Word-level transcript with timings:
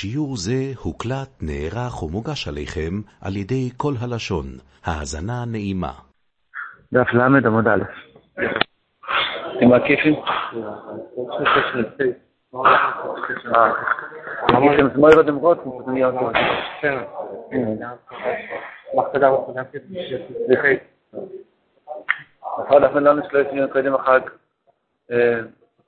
שיעור 0.00 0.36
זה 0.36 0.60
הוקלט, 0.82 1.32
נערך 1.42 2.02
ומוגש 2.02 2.48
עליכם 2.48 2.94
על 3.22 3.36
ידי 3.36 3.70
כל 3.76 3.92
הלשון. 4.00 4.46
האזנה 4.84 5.44
נעימה. 5.52 5.92
דף 6.92 7.08
ל 7.12 7.20
עמוד 7.46 7.68
א'. 7.68 7.82
עם 9.60 9.72
הכיפים? 9.72 10.14
כן. 16.80 16.98
נכון, 22.58 22.82
לא 22.82 23.66
קודם 23.72 23.94
החג. 23.94 24.20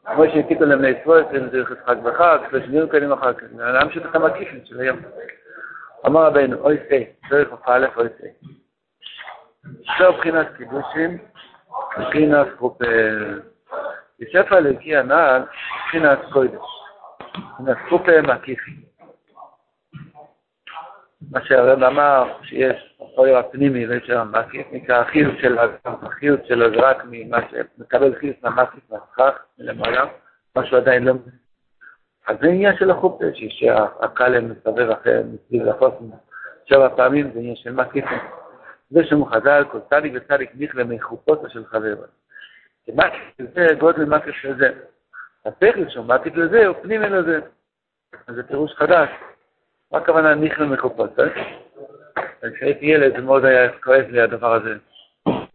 כמו 0.07 0.25
שהעתיקו 0.33 0.65
להם 0.65 0.83
לישראל, 0.83 1.25
זה 1.53 1.77
חג 1.87 1.97
בחג, 2.03 2.39
שלוש 2.51 2.65
ימים 2.65 2.89
קודם 2.89 3.13
החג. 3.13 3.33
להמשיך 3.57 4.07
את 4.11 4.15
המקיפים 4.15 4.61
של 4.65 4.81
היום. 4.81 4.99
אמר 6.07 6.27
רבינו, 6.27 6.57
אוי 6.57 6.77
סי, 6.89 7.07
דרך 7.31 7.49
א' 7.65 7.87
אוי 7.97 8.09
סי. 8.21 8.49
זהו 9.99 10.13
בחינת 10.13 10.47
קידושים, 10.57 11.19
בחינת 11.99 12.47
חופה. 12.59 12.85
בספר 14.21 14.57
הלקי 14.57 14.97
הנ"ל, 14.97 15.43
בחינת 15.87 16.19
קודש. 16.33 16.61
בחינת 17.55 17.77
חופה 17.89 18.23
מקיפים. 18.23 18.90
מה 21.31 21.45
שהרב 21.45 21.83
אמר, 21.83 22.33
שיש 22.43 22.97
אויר 23.17 23.37
הפנימי 23.37 23.87
ויש 23.87 24.07
שם 24.07 24.33
מקיף, 24.33 24.67
נקרא 24.73 25.01
החיות 25.01 25.35
של 25.41 25.59
החיות 25.85 26.47
שלו 26.47 26.71
זה 26.71 26.77
רק 26.77 27.03
ממה 27.11 27.39
שמקבל 27.51 28.15
חיות 28.15 28.37
מהמקיף 28.43 28.91
מהסכך 28.91 29.43
מלמעלה, 29.59 30.05
משהו 30.57 30.77
עדיין 30.77 31.05
לא... 31.05 31.13
אז 32.29 32.37
זה 32.41 32.47
עניין 32.49 32.77
של 32.77 32.91
החופה, 32.91 33.25
שהקלם 33.35 34.51
מסתובב 34.51 34.91
אחרי, 34.91 35.21
מסביב 35.23 35.63
לחוסן 35.63 36.05
שבע 36.65 36.89
פעמים, 36.97 37.31
זה 37.33 37.39
עניין 37.39 37.57
של 37.57 37.73
מקיפים. 37.73 38.19
זה 38.91 39.05
שם 39.05 39.25
חז"ל, 39.25 39.65
כל 39.71 39.79
צדיק 39.91 40.13
וצדיק 40.17 40.51
נכלה 40.59 40.85
מחופותו 40.85 41.51
של 41.51 41.65
חברו. 41.65 42.03
מקיף 42.89 43.53
זה 43.55 43.67
גודל 43.79 44.05
מקיף 44.05 44.35
של 44.35 44.57
זה. 44.59 44.71
השכל 45.47 45.89
שהוא 45.89 46.07
מקיף 46.07 46.37
לזה 46.37 46.67
הוא 46.67 46.77
פנימי 46.83 47.09
לזה. 47.09 47.41
אז 48.27 48.35
זה 48.35 48.43
פירוש 48.43 48.73
חדש. 48.75 49.09
מה 49.93 49.99
הכוונה 49.99 50.35
נכלה 50.35 50.67
מחופותו? 50.67 51.23
כשהייתי 52.55 52.87
ילד 52.87 53.13
זה 53.17 53.23
מאוד 53.23 53.45
היה 53.45 53.73
כואב 53.73 54.05
לי 54.09 54.21
הדבר 54.21 54.55
הזה. 54.55 54.75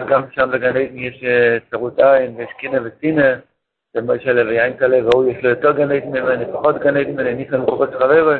גם 0.07 0.21
שם 0.31 0.49
בגן 0.51 0.69
עדן 0.69 0.97
יש 0.97 1.23
צרות 1.71 1.99
עין 1.99 2.35
ויש 2.35 2.49
קינא 2.57 2.79
וסינא, 2.83 3.33
ומשה 3.95 4.33
לב 4.33 4.47
ויין 4.47 4.77
כלה, 4.77 4.97
והוא 5.05 5.31
יש 5.31 5.43
לו 5.43 5.49
יותר 5.49 5.71
גן 5.71 5.91
עדן 5.91 6.07
ממני, 6.07 6.45
פחות 6.53 6.77
גן 6.77 6.97
עדן 6.97 7.11
ממני, 7.11 7.33
נכלה 7.33 7.57
מחופות 7.57 7.91
של 7.91 7.99
חברו. 7.99 8.31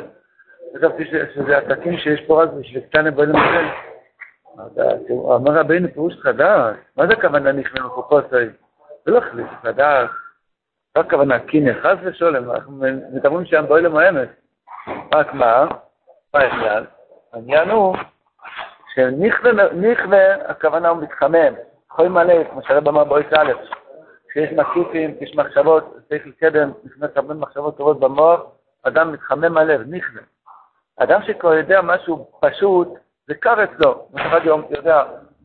חשבתי 0.76 1.04
שזה 1.04 1.58
עסקים 1.58 1.98
שיש 1.98 2.20
פה 2.20 2.42
רק 2.42 2.50
בשביל 2.50 2.80
קטנה 2.80 3.10
בעולם 3.10 3.36
הזה. 3.36 3.66
אמר 5.36 5.60
רבינו 5.60 5.88
פירוש 5.94 6.14
חדש, 6.20 6.76
מה 6.96 7.06
זה 7.06 7.12
הכוונה 7.12 7.52
נכנע 7.52 7.86
מחופוסי? 7.86 8.46
זה 9.04 9.10
לא 9.12 9.20
חליף 9.20 9.46
חדש. 9.62 10.08
מה 10.96 11.02
הכוונה 11.02 11.38
קינא 11.38 11.72
חס 11.82 11.96
ושולם, 12.02 12.50
אנחנו 12.50 12.82
מדברים 13.12 13.44
שם 13.44 13.64
באוילם 13.68 13.96
האמת. 13.96 14.28
רק 15.14 15.34
מה? 15.34 15.66
מה 16.36 16.42
העניין? 16.42 16.84
העניין 17.32 17.70
הוא 17.70 17.96
שנכווה, 18.94 20.34
הכוונה 20.50 20.88
הוא 20.88 21.02
מתחמם. 21.02 21.54
חוי 21.90 22.08
מלא, 22.08 22.44
כמו 22.50 22.62
שהרב 22.62 22.88
אמר 22.88 23.04
באויס 23.04 23.26
א', 23.38 23.52
כשיש 24.28 24.52
מקיפים, 24.52 25.16
כשיש 25.16 25.36
מחשבות, 25.36 25.96
צריך 26.08 26.26
לקדם, 26.26 26.72
נכנס 26.84 27.10
הרבה 27.16 27.34
מחשבות 27.34 27.76
טובות 27.76 28.00
במוח, 28.00 28.40
אדם 28.82 29.12
מתחמם 29.12 29.58
הלב, 29.58 29.80
נכווה. 29.80 30.22
אדם 30.96 31.20
שכבר 31.22 31.54
יודע 31.54 31.82
משהו 31.82 32.30
פשוט, 32.40 32.88
זה 33.28 33.34
קר 33.34 33.64
אצלו. 33.64 34.08
אחד 34.16 34.40
יום 34.44 34.62
יודע, 34.70 35.02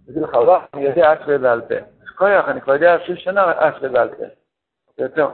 יגיד 0.09 0.23
לך, 0.23 0.33
וואו, 0.33 0.61
אני 0.73 0.83
יודע 0.83 1.13
אשרי 1.13 1.37
בעל 1.37 1.61
פה. 1.61 1.75
אז 1.75 2.09
כוח, 2.17 2.47
אני 2.47 2.61
כבר 2.61 2.73
יודע 2.73 2.93
עשרים 2.93 3.17
שנה 3.17 3.53
אשרי 3.57 3.89
בעל 3.89 4.09
פה. 4.09 4.23
זה 4.97 5.03
יותר. 5.03 5.29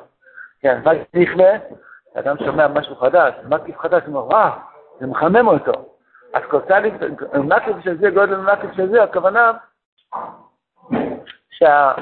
כן, 0.61 0.81
מה 0.83 0.91
נכווה? 1.13 1.49
אדם 2.15 2.35
שומע 2.45 2.67
משהו 2.67 2.95
חדש, 2.95 3.33
מקיף 3.49 3.77
חדש, 3.77 4.03
הוא 4.05 4.15
אומר, 4.15 4.27
וואו, 4.27 4.51
זה 4.99 5.07
מחמם 5.07 5.47
אותו. 5.47 5.71
אז 6.33 6.41
קוצלי, 6.49 6.91
מקיף 7.33 7.75
של 7.83 7.97
זה, 7.97 8.09
גודל 8.09 8.37
מקיף 8.37 8.71
של 8.73 8.89
זה, 8.89 9.03
הכוונה 9.03 9.51
שמה 11.49 11.95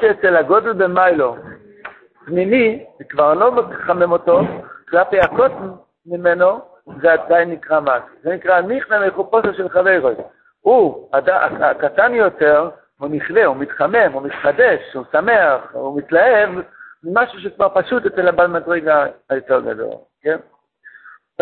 שאצל 0.00 0.36
הגודל 0.36 0.72
במיילו, 0.72 1.36
פנימי, 2.24 2.84
זה 2.98 3.04
כבר 3.04 3.34
לא 3.34 3.52
מחמם 3.52 4.12
אותו, 4.12 4.40
כלפי 4.88 5.20
הקוטן 5.20 5.70
ממנו, 6.06 6.60
זה 7.00 7.12
עדיין 7.12 7.50
נקרא 7.50 7.80
מס. 7.80 8.02
זה 8.22 8.34
נקרא 8.34 8.60
נכנע 8.60 9.06
מחופוסו 9.06 9.54
של 9.54 9.68
חברוי. 9.68 10.14
הוא, 10.60 11.08
הקטן 11.60 12.14
יותר, 12.14 12.70
הוא 12.98 13.08
נכלה, 13.08 13.44
הוא 13.44 13.56
מתחמם, 13.56 14.12
הוא 14.12 14.22
מתחדש, 14.22 14.94
הוא 14.94 15.04
שמח, 15.12 15.72
הוא 15.72 15.98
מתלהב, 15.98 16.50
ממשהו 17.04 17.40
שכבר 17.40 17.68
פשוט 17.74 18.06
אצל 18.06 18.28
הבעל 18.28 18.46
מדרגה 18.46 19.06
היותר 19.30 19.60
גדול, 19.60 19.94
כן? 20.22 20.36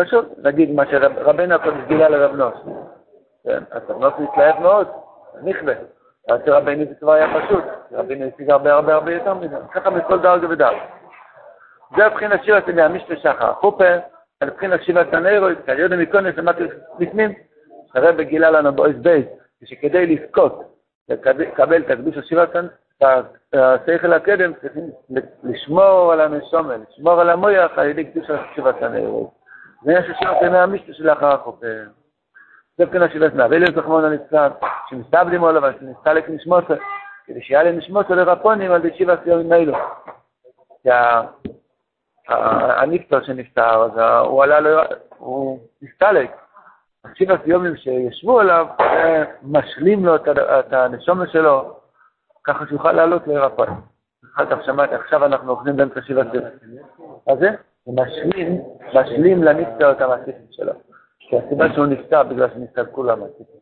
פשוט, 0.05 0.25
נגיד 0.43 0.71
מה 0.71 0.85
שרבנו 0.85 1.55
הקודש 1.55 1.77
גילה 1.87 2.09
לרב 2.09 2.35
נוס. 2.35 2.53
כן, 3.43 3.63
אז 3.71 3.81
רב 3.89 3.99
נוס 4.01 4.13
מתלהב 4.19 4.59
מאוד, 4.59 4.87
נכלה. 5.43 5.73
אצל 6.35 6.53
רבנו 6.53 6.85
זה 6.85 6.95
כבר 6.99 7.11
היה 7.11 7.27
פשוט, 7.41 7.63
רבנו 7.91 8.25
השיג 8.25 8.49
הרבה 8.49 8.73
הרבה 8.73 8.93
הרבה 8.93 9.13
יותר 9.13 9.33
מזה, 9.33 9.57
ככה 9.73 9.89
בכל 9.89 10.19
דרגה 10.19 10.49
ודרגה. 10.49 10.85
זה 11.97 12.05
הבחינת 12.05 12.43
שיר 12.43 12.57
אצל 12.57 12.79
המשתה 12.79 13.15
שחר. 13.15 13.53
חופה, 13.53 13.85
על 14.39 14.49
בחינת 14.49 14.83
שיבת 14.83 15.13
הנרויד, 15.13 15.57
כי 15.65 15.71
יודעים 15.71 16.01
מקונס 16.01 16.39
אמרתי 16.39 16.63
לפנים, 16.99 17.33
הרב 17.95 18.21
גילה 18.21 18.51
לנו 18.51 18.73
באויס 18.73 18.97
בייס, 18.97 19.25
שכדי 19.63 20.05
לזכות, 20.05 20.63
לקבל 21.09 21.81
את 21.81 21.89
הקדוש 21.89 22.17
השיבת 22.17 22.49
השכל 23.53 24.13
הקדם, 24.13 24.53
צריכים 24.61 24.89
לשמור 25.43 26.13
על 26.13 26.21
הנשומן, 26.21 26.83
לשמור 26.89 27.21
על 27.21 27.29
המויח 27.29 27.71
על 27.77 27.87
ידי 27.87 28.03
קדוש 28.03 28.29
השיבת 28.29 28.83
הנרויד. 28.83 29.27
זה 29.83 29.93
ששירת 30.07 30.41
ימי 30.41 30.57
המשתה 30.57 30.93
שלאחר 30.93 31.33
החופה. 31.33 31.67
זה 32.77 32.85
בחינת 32.85 33.11
שיבת 33.11 33.33
נאבלת 33.33 33.75
זכמון 33.75 34.05
הנצלן, 34.05 34.49
שמסתבלים 34.89 35.43
עליו, 35.43 35.61
אבל 35.61 35.79
שנסתלק 35.79 36.29
נשמותו, 36.29 36.73
כדי 37.25 37.41
שיהיה 37.41 37.63
להם 37.63 37.77
נשמותו 37.77 38.15
לרפונים 38.15 38.71
על 38.71 38.81
די 38.81 38.97
שיבת 38.97 39.19
יום 39.25 39.53
אלו. 39.53 39.77
הנפטר 42.27 43.23
שנפטר, 43.23 43.83
אז 43.83 43.91
הוא 44.27 44.43
עלה, 44.43 44.83
הוא 45.17 45.59
הסתלק. 45.83 46.31
שבעת 47.13 47.47
יומים 47.47 47.77
שישבו 47.77 48.39
עליו, 48.39 48.67
זה 48.79 49.25
משלים 49.43 50.05
לו 50.05 50.15
את 50.15 50.73
הנשומה 50.73 51.27
שלו, 51.27 51.79
ככה 52.43 52.65
שיוכל 52.69 52.91
לעלות 52.91 53.27
להירפא. 53.27 53.65
אחר 54.35 54.45
כך 54.45 54.65
שמעתי, 54.65 54.95
עכשיו 54.95 55.25
אנחנו 55.25 55.51
אוכלים 55.51 55.75
באמצע 55.75 56.01
שבעת 56.01 56.33
יומים. 56.33 56.51
מה 57.27 57.35
זה? 57.35 57.49
זה 57.95 58.01
משלים, 58.01 58.61
משלים 58.93 59.43
לנפטר 59.43 59.91
את 59.91 60.01
המעסיקים 60.01 60.45
שלו. 60.51 60.73
כי 61.19 61.37
הסיבה 61.37 61.73
שהוא 61.73 61.85
נפטר, 61.85 62.23
בגלל 62.23 62.49
שנסתלקו 62.53 63.03
לו 63.03 63.11
המעסיקים. 63.11 63.61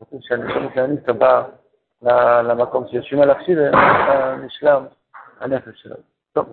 כתוב 0.00 0.20
שהנשומה 0.22 0.68
של 0.74 0.80
הנפטר 0.80 1.12
בא 1.12 1.42
למקום 2.42 2.88
שיושבים 2.88 3.22
עליו 3.22 3.34
שיבה, 3.44 3.70
נשלם 4.44 4.84
הנפש 5.40 5.82
שלו. 5.82 5.96
טוב. 6.32 6.46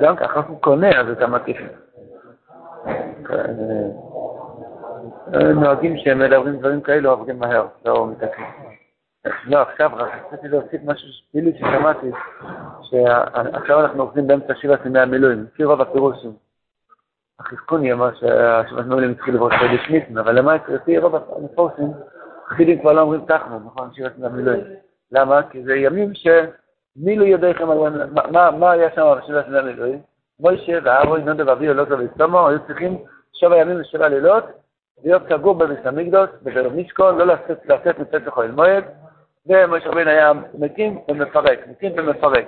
גם 0.00 0.16
ככה 0.16 0.40
הוא 0.48 0.60
קונה, 0.60 1.00
אז 1.00 1.10
אתה 1.10 1.26
מקיף. 1.26 1.56
נוהגים 5.54 5.96
שהם 5.96 6.18
מדברים 6.18 6.56
דברים 6.56 6.80
כאלו, 6.80 7.10
עובדים 7.10 7.38
מהר, 7.38 7.66
לא 7.84 8.06
מתקנים. 8.06 8.65
לא, 9.44 9.58
עכשיו 9.58 9.90
רק 9.94 10.12
רציתי 10.26 10.48
להוסיף 10.48 10.80
משהו 10.84 11.08
שפילי 11.08 11.52
ששמעתי, 11.58 12.10
שעכשיו 12.82 13.80
אנחנו 13.80 14.02
עובדים 14.02 14.26
באמצע 14.26 14.54
שבעת 14.54 14.86
ימי 14.86 14.98
המילואים, 14.98 15.44
לפי 15.44 15.64
רוב 15.64 15.80
הפירושים. 15.80 16.32
החזקוני 17.40 17.92
אמר 17.92 18.14
שהשבעת 18.14 18.84
המילואים 18.84 19.10
התחילו 19.10 19.36
לברוח 19.36 19.52
חודש 19.58 19.90
ניסן, 19.90 20.18
אבל 20.18 20.38
למעט 20.38 20.68
לפי 20.68 20.98
רוב 20.98 21.16
הפירושים, 21.16 21.92
חסידים 22.48 22.80
כבר 22.80 22.92
לא 22.92 23.00
אומרים 23.00 23.24
תחנו, 23.26 23.60
נכון, 23.66 23.90
שבעת 23.94 24.12
ימי 24.18 24.26
המילואים. 24.26 24.64
למה? 25.12 25.42
כי 25.50 25.62
זה 25.62 25.76
ימים 25.76 26.14
ש... 26.14 26.26
מילוי 26.96 27.28
ידיכם 27.28 27.70
על... 27.70 28.10
מה 28.32 28.70
היה 28.70 28.90
שם 28.94 29.14
בשבעת 29.18 29.48
ימי 29.48 29.58
המילואים? 29.58 29.98
מוישה 30.40 30.78
ואהרון 30.84 31.20
נודו 31.20 31.46
ואביו 31.46 31.74
לא 31.74 31.84
טוב 31.84 32.00
וסתומו, 32.00 32.48
היו 32.48 32.58
צריכים 32.66 32.98
שבע 33.32 33.56
ימים 33.56 33.80
ושבע 33.80 34.08
לילות 34.08 34.44
להיות 35.04 35.22
סגור 35.28 35.54
בביס 35.54 35.78
המקדוש, 35.84 36.30
בדרך 36.42 36.72
משכון, 36.72 37.18
לא 37.18 37.26
לצאת 37.26 37.98
מצאת 37.98 38.26
לחול 38.26 38.50
מועד, 38.50 38.84
ומשה 39.48 39.88
רבינו 39.88 40.10
היה 40.10 40.32
מקים 40.58 40.98
ומפרק, 41.08 41.58
מקים 41.68 41.92
ומפרק. 41.96 42.46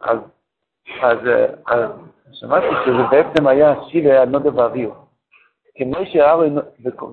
אז, 0.00 0.18
אז, 1.02 1.18
אז 1.66 1.90
שמעתי 2.32 2.66
שזה 2.84 3.02
בעצם 3.10 3.46
היה 3.46 3.74
שיבה 3.88 4.24
נודו 4.24 4.54
ואביו. 4.54 4.90
כי 5.74 5.84
מוישה 5.84 6.26
אהרון 6.26 6.58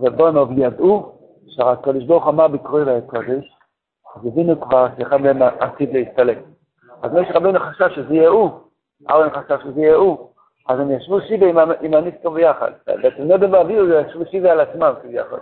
ובונוב 0.01 0.49
ידעו 0.57 1.11
שהקדוש 1.47 2.03
ברוך 2.03 2.27
אמר 2.27 2.47
בקרוי 2.47 2.85
לקודש, 2.85 3.55
אז 4.15 4.25
הבינו 4.25 4.61
כבר 4.61 4.87
שאחד 4.97 5.21
מהם 5.21 5.41
עתיד 5.41 5.93
להסתלק. 5.93 6.37
אז 7.03 7.11
משה 7.11 7.33
רבינו 7.33 7.59
חשב 7.59 7.89
שזה 7.89 8.13
יהיה 8.13 8.29
הוא, 8.29 8.49
אהרון 9.09 9.29
חשב 9.29 9.57
שזה 9.63 9.81
יהיה 9.81 9.95
הוא, 9.95 10.29
אז 10.67 10.79
הם 10.79 10.91
ישבו 10.91 11.21
שיבה 11.21 11.47
עם, 11.49 11.71
עם 11.81 11.93
הניסטור 11.93 12.33
ביחד. 12.33 12.71
בעצם 12.87 13.23
נודו 13.23 13.51
ואביהו 13.51 13.87
ישבו 13.89 14.25
שיבה 14.31 14.51
על 14.51 14.59
עצמם 14.59 14.93
כביכול. 15.01 15.39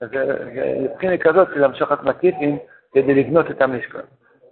אז 0.00 0.08
זה 0.10 0.36
מבחינה 0.80 1.18
כזאת 1.18 1.48
של 1.54 1.64
המשוכת 1.64 2.02
מקיפים 2.02 2.58
כדי 2.92 3.14
לבנות 3.14 3.50
את 3.50 3.62
המשכון. 3.62 4.00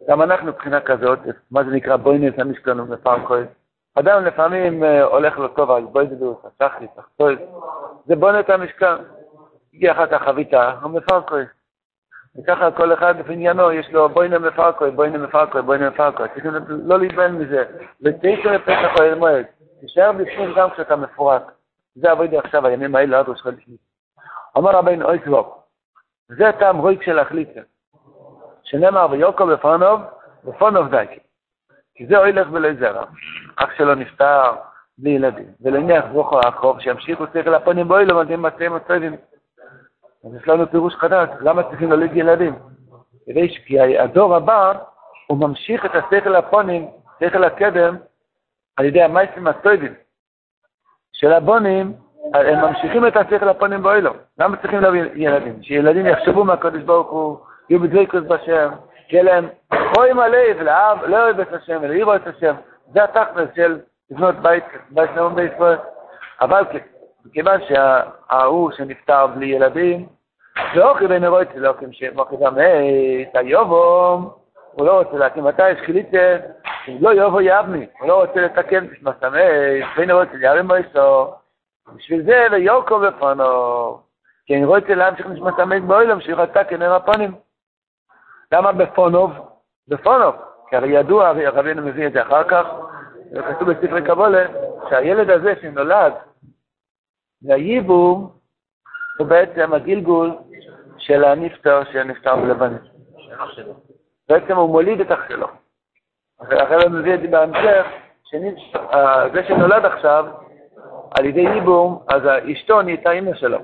גם 0.08 0.22
אנחנו 0.22 0.46
מבחינה 0.46 0.80
כזאת, 0.80 1.18
מה 1.50 1.64
זה 1.64 1.70
נקרא 1.70 1.96
בוינס 1.96 2.34
המשכון 2.38 2.80
ומפרקוי. 2.80 3.44
אדם 3.94 4.24
לפעמים 4.24 4.84
אה, 4.84 5.02
הולך 5.02 5.38
לו 5.38 5.48
טוב 5.48 5.70
על 5.70 5.84
בוידדוס, 5.84 6.36
הסחי, 6.44 6.86
סחטוי, 6.96 7.36
זה 8.06 8.16
בונה 8.16 8.40
את 8.40 8.50
המשכן. 8.50 8.94
הגיע 9.74 9.92
אחר 9.92 10.06
כך 10.06 10.22
חביתה, 10.22 10.72
הוא 10.82 10.90
מפרקוי. 10.90 11.44
וככה 12.38 12.70
כל 12.70 12.92
אחד 12.92 13.14
בעניינו, 13.26 13.72
יש 13.72 13.90
לו 13.92 14.08
בוינה 14.08 14.38
מפרקוי, 14.38 14.90
בוינה 14.90 15.18
מפרקוי, 15.18 15.62
בוינה 15.62 15.90
מפרקוי. 15.90 16.28
צריכים 16.28 16.52
לא 16.68 16.98
להתבן 16.98 17.32
מזה. 17.34 17.64
ותשע 18.02 18.52
לפתח 18.52 18.94
אוהל 18.98 19.14
מועד. 19.14 19.46
תישאר 19.80 20.12
בפנים 20.12 20.54
גם 20.56 20.70
כשאתה 20.70 20.96
מפורק. 20.96 21.42
זה 21.94 22.10
עבודי 22.10 22.38
עכשיו, 22.38 22.66
הימים 22.66 22.96
האלה 22.96 23.18
עד 23.18 23.28
ראש 23.28 23.40
חודש. 23.40 23.68
אמר 24.58 24.70
רבינו 24.70 25.06
אוי 25.06 25.18
זה 26.28 26.50
טעם 26.58 26.78
רויק 26.78 27.02
של 27.02 27.18
החליצה. 27.18 27.60
שנאמר 28.70 29.06
ויוקו 29.10 29.46
בפונוב, 29.46 30.00
בפונוב 30.44 30.88
דייקי. 30.88 31.18
כי 31.94 32.06
זה 32.06 32.18
אוי 32.18 32.32
לך 32.32 32.48
ולא 32.52 32.68
זרע. 32.74 33.04
אח 33.56 33.70
שלו 33.76 33.94
נפטר 33.94 34.52
בלי 34.98 35.10
ילדים. 35.10 35.46
ולניח 35.60 36.04
זוכר 36.12 36.38
הקרוב 36.48 36.80
שימשיכו 36.80 37.24
שכל 37.32 37.54
הפונים 37.54 37.88
בואי 37.88 38.04
לו 38.04 38.16
מדהים 38.16 38.42
מצאים 38.42 38.74
הטובים. 38.74 39.16
אז 40.24 40.34
יש 40.34 40.48
לנו 40.48 40.70
פירוש 40.70 40.94
חדש, 40.94 41.28
למה 41.40 41.62
צריכים 41.62 41.90
להוליד 41.90 42.16
ילדים? 42.16 42.54
כדי 43.26 43.48
ש... 43.48 43.58
כי 43.58 43.98
הדור 43.98 44.36
הבא, 44.36 44.72
הוא 45.26 45.38
ממשיך 45.38 45.84
את 45.84 45.90
השכל 45.94 46.36
הפונים, 46.36 46.88
שכל 47.20 47.44
הקדם, 47.44 47.96
על 48.76 48.84
ידי 48.84 49.02
המייסים 49.02 49.46
הטובים 49.46 49.94
של 51.12 51.32
הבונים, 51.32 51.92
הם 52.34 52.60
ממשיכים 52.60 53.06
את 53.06 53.16
השכל 53.16 53.48
הפונים 53.48 53.82
באוילו. 53.82 54.12
למה 54.38 54.56
צריכים 54.56 54.80
להביא 54.80 55.02
ילדים? 55.14 55.62
שילדים 55.62 56.06
יחשבו 56.06 56.44
מהקדוש 56.44 56.82
ברוך 56.82 57.10
הוא, 57.10 57.38
יהיו 57.70 57.80
בדבקות 57.80 58.24
בשם, 58.24 58.68
שיהיה 59.08 59.22
להם 59.22 59.48
רואים 59.96 60.18
הלב, 60.18 60.60
לאהב, 60.62 61.04
לאוהב 61.04 61.40
את 61.40 61.52
השם 61.52 61.78
ולעירו 61.82 62.14
את 62.14 62.26
השם. 62.26 62.54
זה 62.92 63.04
התכלס 63.04 63.48
של 63.56 63.78
לבנות 64.10 64.34
בית, 64.34 64.64
בית 64.90 65.10
נאום 65.16 65.34
בישראל. 65.34 65.78
אבל 66.40 66.64
מכיוון 67.24 67.60
שההוא 67.68 68.70
שנפטר 68.70 69.26
בלי 69.26 69.46
ילדים, 69.46 70.06
ואוכי 70.74 71.06
בן 71.06 71.24
רויצי 71.24 71.58
לאוכים 71.58 71.92
שמוכי 71.92 72.36
את 73.22 73.36
היובום, 73.36 74.30
הוא 74.72 74.86
לא 74.86 74.98
רוצה 74.98 75.16
להקים, 75.16 75.44
מתי 75.44 75.70
יש 75.70 75.78
חיליצה, 75.78 76.36
אם 76.88 76.96
לא 77.00 77.10
יובו 77.10 77.40
יבני, 77.40 77.86
הוא 77.98 78.08
לא 78.08 78.20
רוצה 78.20 78.40
לתקן, 78.40 78.86
תשמע 78.86 79.10
סמי, 79.20 79.40
בן 79.96 80.10
רויצי 80.10 80.36
ירים 80.40 80.66
מויסו, 80.66 81.34
בשביל 81.96 82.22
זה 82.22 82.46
ויוקו 82.50 82.98
בפונו, 82.98 83.98
כי 84.46 84.56
אני 84.56 84.64
רוצה 84.64 84.94
להמשיך 84.94 85.26
נשמע 85.26 85.50
סמי 85.56 85.80
באוילם, 85.80 86.20
שירתה 86.20 86.64
כנר 86.64 86.94
הפונים. 86.94 87.49
למה 88.52 88.72
בפונוב? 88.72 89.30
בפונוב, 89.88 90.34
כי 90.68 90.76
הרי 90.76 90.88
ידוע, 90.88 91.32
רבינו 91.52 91.82
מביא 91.82 92.06
את 92.06 92.12
זה 92.12 92.22
אחר 92.22 92.44
כך, 92.44 92.66
וכתוב 93.32 93.70
בספרי 93.70 94.02
קבולה, 94.02 94.46
שהילד 94.90 95.30
הזה 95.30 95.54
שנולד 95.62 96.12
והייבום 97.42 98.30
הוא 99.18 99.26
בעצם 99.26 99.74
הגלגול 99.74 100.32
של 100.98 101.24
הנפטר 101.24 101.84
שנפטר 101.92 102.36
בלבנית. 102.36 102.82
בעצם 104.28 104.56
הוא 104.56 104.70
מוליד 104.70 105.00
את 105.00 105.10
אח 105.10 105.28
שלו. 105.28 105.46
אחרי 106.40 106.84
הוא 106.84 106.90
מביא 106.90 107.14
את 107.14 107.20
זה 107.20 107.28
בהמשך, 107.28 107.86
זה 109.32 109.44
שנולד 109.48 109.84
עכשיו, 109.84 110.26
על 111.18 111.24
ידי 111.24 111.40
ייבום, 111.40 112.04
אז 112.08 112.22
אשתו 112.52 112.82
נהייתה 112.82 113.10
אימא 113.10 113.34
שלו. 113.34 113.58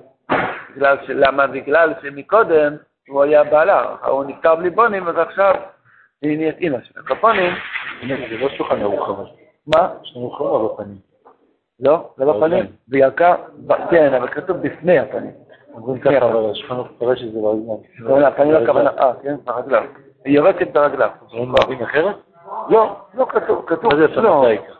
בגלל 0.77 0.97
למה? 1.09 1.47
בגלל 1.47 1.94
שמקודם 2.03 2.77
הוא 3.08 3.23
היה 3.23 3.44
בעלה, 3.44 3.97
הוא 4.06 4.25
נפטר 4.25 4.55
בלי 4.55 4.70
בונים, 4.70 5.08
אז 5.08 5.19
עכשיו 5.19 5.55
היא 6.23 6.37
נהיית 6.37 6.58
אימא 6.58 6.79
שלו. 6.82 7.05
כפונים... 7.05 7.53
זה 8.08 8.38
לא 8.38 8.49
שולחן 8.49 8.81
ערוך 8.81 9.08
אבל. 9.08 9.25
מה? 9.67 9.88
יש 10.03 10.17
לנו 10.17 10.31
חומר 10.31 10.69
בפנים. 10.69 10.99
לא, 11.81 12.08
זה 12.17 12.25
לא 12.25 12.32
בפנים. 12.32 12.67
בירקה, 12.88 13.35
כן, 13.91 14.14
אבל 14.14 14.29
כתוב 14.29 14.56
בפני 14.56 14.99
הפנים. 14.99 15.31
אומרים 15.75 16.00
ככה, 16.00 16.17
אבל 16.17 16.50
השולחן 16.50 16.75
ערוך 16.75 16.88
קורה 16.99 17.17
שזה 17.17 17.41
ברגליים. 17.41 17.79
לא, 17.99 18.26
הפנים 18.26 18.53
לא 18.53 18.58
הכוונה, 18.58 18.91
אה, 18.91 19.12
כן, 19.23 19.37
ברגליו. 19.44 19.82
היא 20.25 20.37
יורקת 20.37 20.73
ברגליו. 20.73 21.11
אומרים 21.32 21.82
אחרת? 21.82 22.17
לא, 22.69 22.97
לא 23.14 23.26
כתוב, 23.29 23.64
כתוב. 23.67 23.94
מה 23.94 23.99
זה 23.99 24.06
דייקה? 24.47 24.73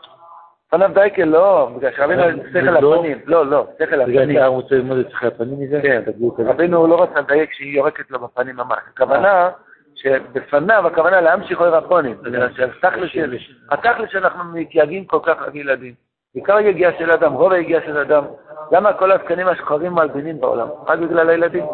פניו 0.69 0.89
דייקה 0.93 1.25
לא, 1.25 1.69
בגלל 1.77 1.91
שרבינו 1.95 2.23
שכל 2.53 2.77
הפנים. 2.77 3.19
לא, 3.25 3.45
לא, 3.45 3.67
שכל 3.79 3.85
בגלל 3.85 4.01
הפנים. 4.01 4.35
שאתה 4.35 4.47
רוצה 4.47 4.75
ללמוד 4.75 4.97
את 4.97 5.11
שכי 5.11 5.27
הפנים 5.27 5.59
מזה? 5.59 5.79
כן, 5.81 6.03
רבינו 6.39 6.87
לא 6.87 7.03
רצה 7.03 7.19
לדייק 7.19 7.53
שהיא 7.53 7.77
יורקת 7.77 8.11
לו 8.11 8.19
בפנים 8.19 8.55
ממש. 8.55 8.79
הכוונה 8.93 9.49
שבפניו, 9.95 10.87
הכוונה 10.87 11.21
להמשיך 11.21 11.61
אוהר 11.61 11.75
הפונים. 11.75 12.17
בגלל 12.21 12.49
שהתכלס 12.53 14.09
שאנחנו 14.11 14.43
מתייגעים 14.53 15.05
כל 15.05 15.19
כך 15.23 15.41
על 15.41 15.55
ילדים. 15.55 15.93
בעיקר 16.35 16.59
יגיעה 16.59 16.91
של 16.99 17.11
אדם, 17.11 17.33
רוב 17.33 17.51
היגיעה 17.51 17.81
של 17.85 17.97
אדם. 17.97 18.23
למה 18.71 18.93
כל 18.93 19.11
הזקנים 19.11 19.47
השחורים 19.47 19.93
מלבינים 19.93 20.39
בעולם? 20.39 20.67
רק 20.87 20.99
בגלל 20.99 21.29
הילדים. 21.29 21.65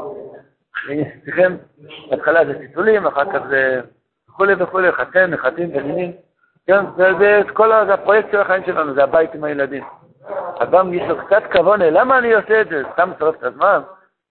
צריכים, 1.26 1.58
בהתחלה 2.10 2.46
זה 2.46 2.54
טיטולים, 2.60 3.08
אחר 3.08 3.26
כך 3.34 3.40
זה 3.50 3.82
וכולי 4.30 4.54
וכולי, 4.58 4.92
חתן, 4.92 5.30
נחתים 5.30 5.70
ונינים. 5.74 6.12
כן, 6.68 6.86
זה, 6.98 7.12
זה 7.20 7.42
כל 7.54 7.70
זה 7.88 7.94
הפרויקט 7.94 8.32
של 8.32 8.40
החיים 8.40 8.64
שלנו, 8.66 8.94
זה 8.94 9.04
הבית 9.04 9.34
עם 9.36 9.44
הילדים. 9.44 9.84
אדם 10.60 10.94
יש 10.94 11.10
לו 11.10 11.18
קצת 11.26 11.44
כבוד, 11.52 11.80
למה 11.80 12.18
אני 12.18 12.34
עושה 12.34 12.62
את 12.62 12.70
זה? 12.70 12.84
סתם 12.94 13.12
שורף 13.20 13.36
את 13.36 13.44
הזמן? 13.44 13.82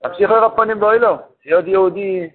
תמשיך 0.02 0.30
אור 0.30 0.44
הפונים 0.44 0.80
באוילו. 0.80 1.18
שיהיה 1.42 1.56
עוד 1.56 1.68
יהודי 1.68 2.30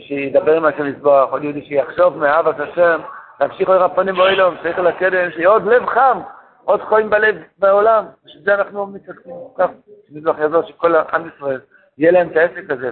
שידבר 0.00 0.56
עם 0.56 0.64
השם 0.64 0.84
לסבוח, 0.84 1.30
עוד 1.30 1.44
יהודי 1.44 1.64
שיחשוב 1.64 2.18
מאהבת 2.18 2.60
השם, 2.60 3.00
להמשיך 3.40 3.68
אור 3.68 3.82
הפונים 3.82 4.14
באוילו, 4.14 4.50
צריך 4.62 4.78
לקדם, 4.78 5.30
שיהיה 5.30 5.48
עוד 5.48 5.64
לב 5.64 5.86
חם, 5.86 6.20
עוד 6.64 6.80
חויים 6.82 7.10
בלב 7.10 7.36
בעולם. 7.58 8.04
בשביל 8.24 8.42
זה 8.44 8.54
אנחנו 8.54 8.86
מתעסקים 8.86 9.34
כך, 9.58 9.70
שמזבח 10.08 10.38
יעזור 10.38 10.62
שכל 10.62 10.96
עם 10.96 11.28
ישראל, 11.36 11.60
יהיה 11.98 12.12
להם 12.12 12.28
את 12.28 12.36
העסק 12.36 12.70
הזה. 12.70 12.90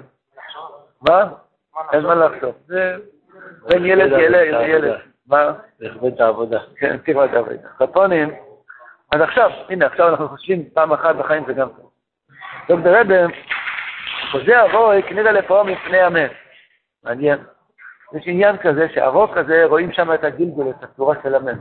מה? 1.08 1.28
אין 1.92 2.02
מה 2.02 2.14
לחשוב. 2.14 2.54
זה 2.66 2.96
בין 3.68 3.86
ילד 3.86 4.12
לילד. 4.12 5.09
מה? 5.30 5.52
לכבד 5.80 6.12
את 6.12 6.20
העבודה. 6.20 6.58
כן, 6.76 6.94
את 6.94 7.08
העבודה. 7.34 7.68
חפונים, 7.78 8.34
אז 9.12 9.20
עכשיו, 9.20 9.50
הנה, 9.68 9.86
עכשיו 9.86 10.08
אנחנו 10.08 10.28
חושבים 10.28 10.64
פעם 10.74 10.92
אחת 10.92 11.16
בחיים 11.16 11.44
זה 11.46 11.52
גם 11.52 11.68
טוב. 11.68 11.90
דוקטור 12.68 12.96
רבם, 13.00 13.30
חוזה 14.30 14.64
אבוי 14.64 15.02
כנראה 15.02 15.32
לפרעה 15.32 15.64
מפני 15.64 15.98
המת. 15.98 16.30
מעניין. 17.04 17.38
יש 18.14 18.22
עניין 18.26 18.56
כזה 18.56 18.88
שהרוק 18.94 19.36
הזה, 19.36 19.64
רואים 19.64 19.92
שם 19.92 20.14
את 20.14 20.24
הגלגול, 20.24 20.70
את 20.70 20.82
הצורה 20.82 21.14
של 21.22 21.34
המת. 21.34 21.58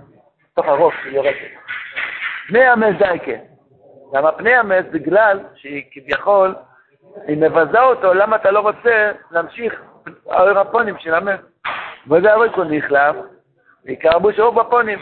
בתוך 0.52 0.66
הרוק 0.66 0.94
היא 1.04 1.16
יורקת. 1.16 1.48
פני 2.48 2.66
המת 2.66 2.98
דייקה. 2.98 3.32
למה 4.14 4.32
פני 4.32 4.56
המת? 4.56 4.92
בגלל 4.92 5.40
שהיא 5.56 5.84
כביכול, 5.92 6.56
היא 7.28 7.38
מבזה 7.38 7.82
אותו, 7.82 8.14
למה 8.14 8.36
אתה 8.36 8.52
לא 8.52 8.60
רוצה 8.60 9.12
להמשיך 9.32 9.82
האור 10.30 10.60
הפונים 10.60 10.98
של 11.00 11.14
המת? 11.14 11.40
וזה 12.08 12.34
הרי 12.34 12.50
כל 12.56 12.66
נחלף, 12.70 13.16
ועיקר 13.86 14.20
בוש 14.20 14.40
אור 14.40 14.64
בפונים. 14.64 15.00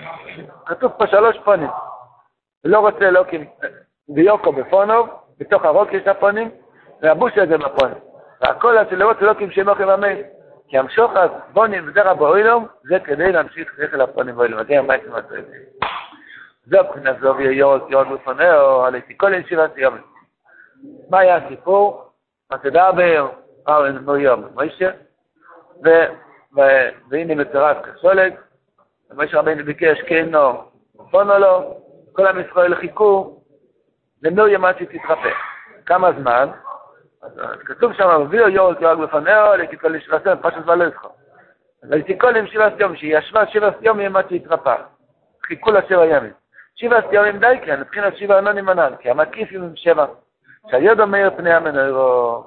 כתוב 0.66 0.92
פה 0.98 1.08
שלוש 1.08 1.38
פונים. 1.44 1.70
לא 2.64 2.80
רוצה 2.80 3.08
אלוקים, 3.08 3.46
ויוקו 4.16 4.52
בפונוב, 4.52 5.10
בתוך 5.40 5.66
הרוק 5.66 5.94
יש 5.94 6.08
הפונים, 6.08 6.50
והבוש 7.02 7.38
הזה 7.38 7.58
בפונים. 7.58 7.98
והכל 8.42 8.78
הזה 8.78 8.96
לא 8.96 9.08
רוצה 9.08 9.22
אלוקים 9.22 9.50
אוכל 9.68 9.90
המת. 9.90 10.18
כי 10.68 10.78
המשוחד, 10.78 11.28
בונים 11.54 11.88
וזרע 11.88 12.14
באוילום, 12.14 12.68
זה 12.84 13.00
כדי 13.00 13.32
להמשיך 13.32 13.74
שכל 13.78 14.02
הפונים 14.02 14.36
באוילום. 14.36 14.64
זה 14.64 14.80
המייסים 14.80 15.16
הטובים. 15.16 15.44
זו 16.66 16.78
מבחינת 16.84 17.20
זו 17.22 17.36
ויורק 17.38 17.82
יורק 17.90 18.08
בפונהו, 18.08 18.82
על 18.82 18.96
כל 19.18 19.34
ישיבת 19.34 19.78
יום. 19.78 19.98
מה 21.10 21.20
היה 21.20 21.36
הסיפור? 21.36 22.12
מה 22.52 22.58
תדבר, 22.58 23.30
ארן 23.68 23.98
נו 23.98 24.18
יום, 24.18 24.44
מוישה, 24.54 24.90
והנה 27.10 27.36
מצורף 27.36 27.78
כסולג, 27.86 28.34
ומשה 29.12 29.40
רבינו 29.40 29.66
ביקש 29.66 30.02
כן 30.02 30.30
נו, 30.30 30.64
פונו 31.12 31.38
לו, 31.38 31.78
כל 32.14 32.28
עם 32.28 32.40
ישראל 32.40 32.76
חיכו, 32.76 33.42
למנו 34.24 34.48
יום 34.48 34.66
עד 34.66 34.78
שתתרפא. 34.80 35.30
כמה 35.86 36.12
זמן? 36.20 36.50
כתוב 37.66 37.94
שם, 37.94 38.10
הביאו 38.10 38.98
בפונהו, 39.02 39.56
לכי 39.58 39.78
כל 39.78 39.96
ישיבת 39.96 40.26
יום, 40.26 40.36
פשוט 40.42 40.66
לא. 40.66 40.86
אז 41.84 41.92
הייתי 41.92 42.20
כל 42.20 42.34
ישיבת 42.36 42.74
יום, 42.80 42.96
שהיא 42.96 43.18
ישבה 43.18 43.48
שבעת 43.48 43.82
יום 43.82 44.16
עד 44.16 44.30
שהתרפא. 44.30 44.76
חיכו 45.46 45.72
לה 45.72 45.82
שבע 45.90 46.06
ימים. 46.06 46.32
שבעת 46.76 47.06
ימים 47.12 47.40
די 47.40 47.56
כן, 47.66 47.80
מבחינת 47.80 48.18
שבע 48.18 48.38
ענונים 48.38 48.70
ענן, 48.70 48.92
כי 49.00 49.10
המקיפים 49.10 49.64
הם 49.64 49.76
שבע. 49.76 50.06
שהידע 50.72 51.06
מאיר 51.06 51.30
פני 51.38 51.54
המנוירו. 51.54 52.44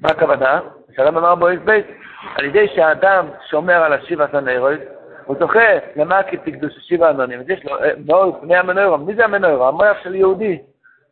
מה 0.00 0.08
הכוונה? 0.08 0.60
שלום 0.96 1.16
אמר 1.16 1.34
בו 1.34 1.46
בית, 1.64 1.86
על 2.34 2.44
ידי 2.44 2.68
שהאדם 2.68 3.28
שומר 3.48 3.82
על 3.82 3.92
השיבת 3.92 4.34
הנרויס, 4.34 4.80
הוא 5.24 5.36
זוכה 5.40 5.68
למקי 5.96 6.36
תקדוש 6.36 6.72
שיבה 6.78 7.08
ענונים, 7.08 7.40
אז 7.40 7.50
יש 7.50 7.64
לו 7.64 7.78
אה, 7.78 7.90
מאור 8.06 8.40
פני 8.40 8.56
המנוירו, 8.56 8.98
מי 8.98 9.14
זה 9.14 9.24
המנוירו? 9.24 9.68
המוח 9.68 9.96
של 10.02 10.14
יהודי. 10.14 10.58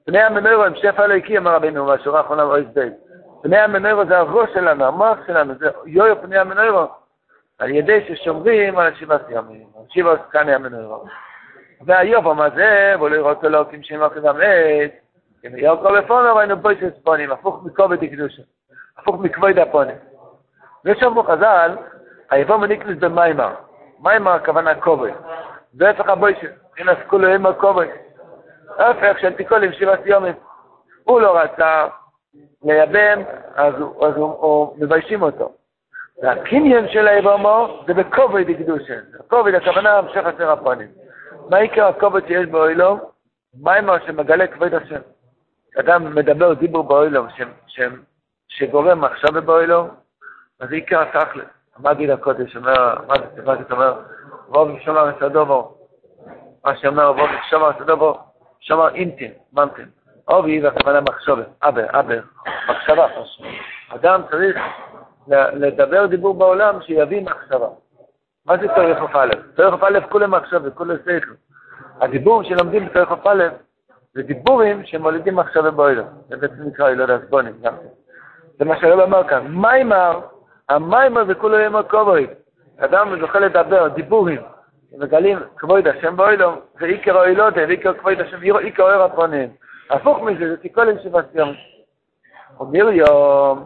פני 0.06 0.22
המנוירו 0.22 0.64
הם 0.64 0.74
שפע 0.74 1.04
אלוהיקי, 1.04 1.38
אמר 1.38 1.54
רבינו 1.54 1.86
בשורה 1.86 2.18
האחרונה 2.18 2.44
באויס 2.44 2.66
בית. 2.74 2.92
פני 3.42 3.58
המנוירו 3.58 4.06
זה 4.06 4.18
הראש 4.18 4.50
שלנו, 4.54 4.84
המוח 4.84 5.18
שלנו, 5.26 5.54
זה 5.54 5.68
יויו 5.86 6.22
פני 6.22 6.38
המנוירו. 6.38 6.86
על 7.58 7.70
ידי 7.70 8.04
ששומרים 8.08 8.78
על 8.78 8.94
שבעת 8.94 9.30
ימים, 9.30 9.66
על 9.76 9.84
שבעת 9.88 10.20
כאן 10.30 10.48
המנוירו. 10.48 11.04
והיובום 11.80 12.40
הזה, 12.40 12.94
בוא 12.98 13.08
לראות 13.08 13.44
אלוקים 13.44 13.82
שם 13.82 14.02
אחרי 14.02 14.28
המעת, 14.28 14.90
אם 15.46 15.56
יום 15.56 15.78
כל 15.82 16.00
בפונו, 16.00 16.38
היינו 16.38 16.56
בויסס 16.56 16.98
פונים, 17.04 17.32
הפוך 17.32 17.64
מכובד 17.64 18.02
הקדושה, 18.02 18.42
הפוך 18.98 19.16
מכבוד 19.20 19.58
הפונים. 19.58 19.96
ושם 20.84 21.22
חז"ל, 21.22 21.76
היבום 22.30 22.62
הניקלוס 22.62 22.96
במיימר. 22.98 23.54
מיימר 24.00 24.30
הכוונה 24.30 24.74
כובד. 24.74 25.12
זה 25.72 25.90
הפך 25.90 26.08
הבויסס, 26.08 26.44
הנה 26.78 26.94
כולו 26.94 27.28
אימר 27.28 27.52
כובד. 27.52 27.86
ההפך 28.78 29.18
של 29.20 29.32
תיקולים 29.32 29.72
שבעת 29.72 30.06
יומים. 30.06 30.34
הוא 31.04 31.20
לא 31.20 31.38
רצה 31.38 31.86
לייבם, 32.64 33.22
אז, 33.54 33.74
אז 33.74 34.16
הוא, 34.16 34.34
הוא 34.40 34.76
מביישים 34.78 35.22
אותו. 35.22 35.52
והקניין 36.22 36.88
של 36.88 37.08
היבומו 37.08 37.84
זה 37.86 37.94
בכובד 37.94 38.50
הקדושה. 38.50 38.94
כובד 39.28 39.54
הכוונה 39.54 39.98
המשך 39.98 40.26
עשר 40.26 40.50
הפונים. 40.50 40.88
מה 41.50 41.56
עיקר 41.56 41.86
הכובד 41.86 42.26
שיש 42.26 42.46
באוילום? 42.46 43.00
מיימר 43.54 44.06
שמגלה 44.06 44.46
כבוד 44.46 44.74
השם. 44.74 45.00
אדם 45.80 46.14
מדבר 46.14 46.52
דיבור 46.54 46.84
באוילום 46.84 47.26
שגורם 48.48 49.00
מחשבה 49.00 49.40
באוילום, 49.40 49.88
אז 50.60 50.72
עיקר 50.72 51.02
התכלס. 51.02 51.57
המגיד 51.84 52.10
הקודש 52.10 52.56
אומר, 52.56 52.94
מה 53.06 53.14
זה, 53.34 53.42
מה 53.42 53.54
אומר? 53.70 53.94
רוב 54.46 54.78
שומר 54.78 55.10
סדובו. 55.20 55.74
מה 56.64 56.76
שאומר 56.76 57.06
רוב 57.06 57.30
שומר 57.50 57.70
סדובו, 57.78 58.18
שומר 58.60 58.94
אינטין, 58.94 59.32
מנטין. 59.52 59.88
אובי 60.28 60.60
והכוונה 60.60 61.00
מחשבה, 61.00 61.42
אבר, 61.62 61.86
אבר, 61.90 62.20
מחשבה. 62.70 63.06
אדם 63.88 64.20
צריך 64.30 64.56
לדבר 65.28 66.06
דיבור 66.06 66.34
בעולם 66.34 66.82
שיביא 66.82 67.22
מחשבה. 67.22 67.68
מה 68.46 68.56
זה 68.56 68.68
תורך 68.68 69.16
א'? 69.16 69.30
תורך 69.56 69.82
א' 69.82 69.98
כולם 70.10 70.30
מחשבה, 70.30 70.70
כולם 70.70 70.96
שכל. 70.96 71.32
הדיבור 72.00 72.42
שלומדים 72.42 72.86
בתורך 72.86 73.26
א' 73.26 73.44
זה 74.14 74.22
דיבורים 74.22 74.84
שמולידים 74.84 75.36
מחשבה 75.36 75.70
באוילום. 75.70 76.06
זה 76.28 76.36
בעצם 76.36 76.62
נקרא 76.66 76.88
אילוד 76.88 77.10
הסבונים. 77.10 77.54
זה 78.58 78.64
מה 78.64 78.80
שהרב 78.80 79.00
אמר 79.00 79.28
כאן. 79.28 79.46
מיימר 79.48 80.20
המיימר 80.68 81.24
זה 81.24 81.34
כולו 81.34 81.58
ימר 81.58 81.82
כובוי. 81.82 82.26
אדם 82.78 83.20
זוכה 83.20 83.38
לדבר, 83.38 83.88
דיבורים, 83.88 84.40
מגלים 84.98 85.38
כבוד 85.56 85.86
השם 85.86 86.16
באוילום, 86.16 86.60
זה 86.80 86.86
עיקר 86.86 87.18
האוילודה, 87.18 87.62
ועיקר 87.68 87.94
כבוד 87.94 88.20
השם, 88.20 88.40
עיקר 88.42 88.82
אוהר 88.82 89.02
הפונים. 89.02 89.48
הפוך 89.90 90.22
מזה, 90.22 90.48
זה 90.48 90.56
תיקולים 90.56 90.96
שבסיום. 91.02 91.52
אומר 92.60 92.88
יום, 92.90 93.64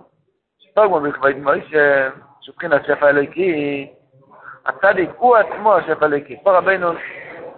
שפוגמו 0.58 1.00
בכבוד 1.00 1.36
מוישה, 1.36 2.08
שבחינת 2.40 2.84
שפע 2.84 3.08
אלוהיקי, 3.08 3.86
הצדיק 4.66 5.10
הוא 5.18 5.36
עצמו 5.36 5.74
השפע 5.74 6.06
אלוהיקי. 6.06 6.36
פה 6.42 6.58
רבינו 6.58 6.92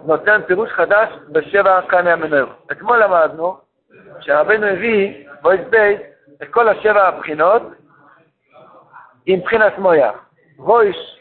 נותן 0.05 0.41
פירוש 0.47 0.69
חדש 0.69 1.09
בשבע 1.29 1.81
קנה 1.81 2.13
המנויר. 2.13 2.47
אתמול 2.71 3.03
למדנו 3.03 3.57
שהרבינו 4.19 4.65
הביא, 4.67 5.27
בויס 5.41 5.61
בייס, 5.69 5.99
את 6.43 6.47
כל 6.51 6.69
השבע 6.69 7.07
הבחינות, 7.07 7.61
עם 9.25 9.39
בחינת 9.39 9.77
מויח. 9.77 10.15
רויש 10.57 11.19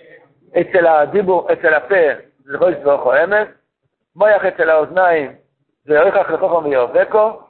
אצל 0.60 0.86
הדיבור, 0.86 1.52
אצל 1.52 1.74
הפה, 1.74 2.04
זה 2.44 2.58
רויש 2.58 2.76
ואוכו 2.84 3.12
אמס, 3.24 3.48
מויח 4.16 4.44
אצל 4.44 4.70
האוזניים, 4.70 5.32
זה 5.84 6.02
ריחך 6.02 6.30
לחוכם 6.30 6.66
ויאבקו, 6.66 7.40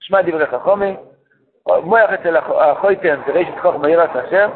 שמע 0.00 0.22
דברי 0.22 0.46
חכומי, 0.46 0.96
מויח 1.66 2.10
אצל 2.10 2.36
החויטן, 2.36 3.20
זה 3.26 3.32
ריש 3.32 3.48
חוכם 3.62 3.80
ויראת 3.80 4.10
השם, 4.16 4.50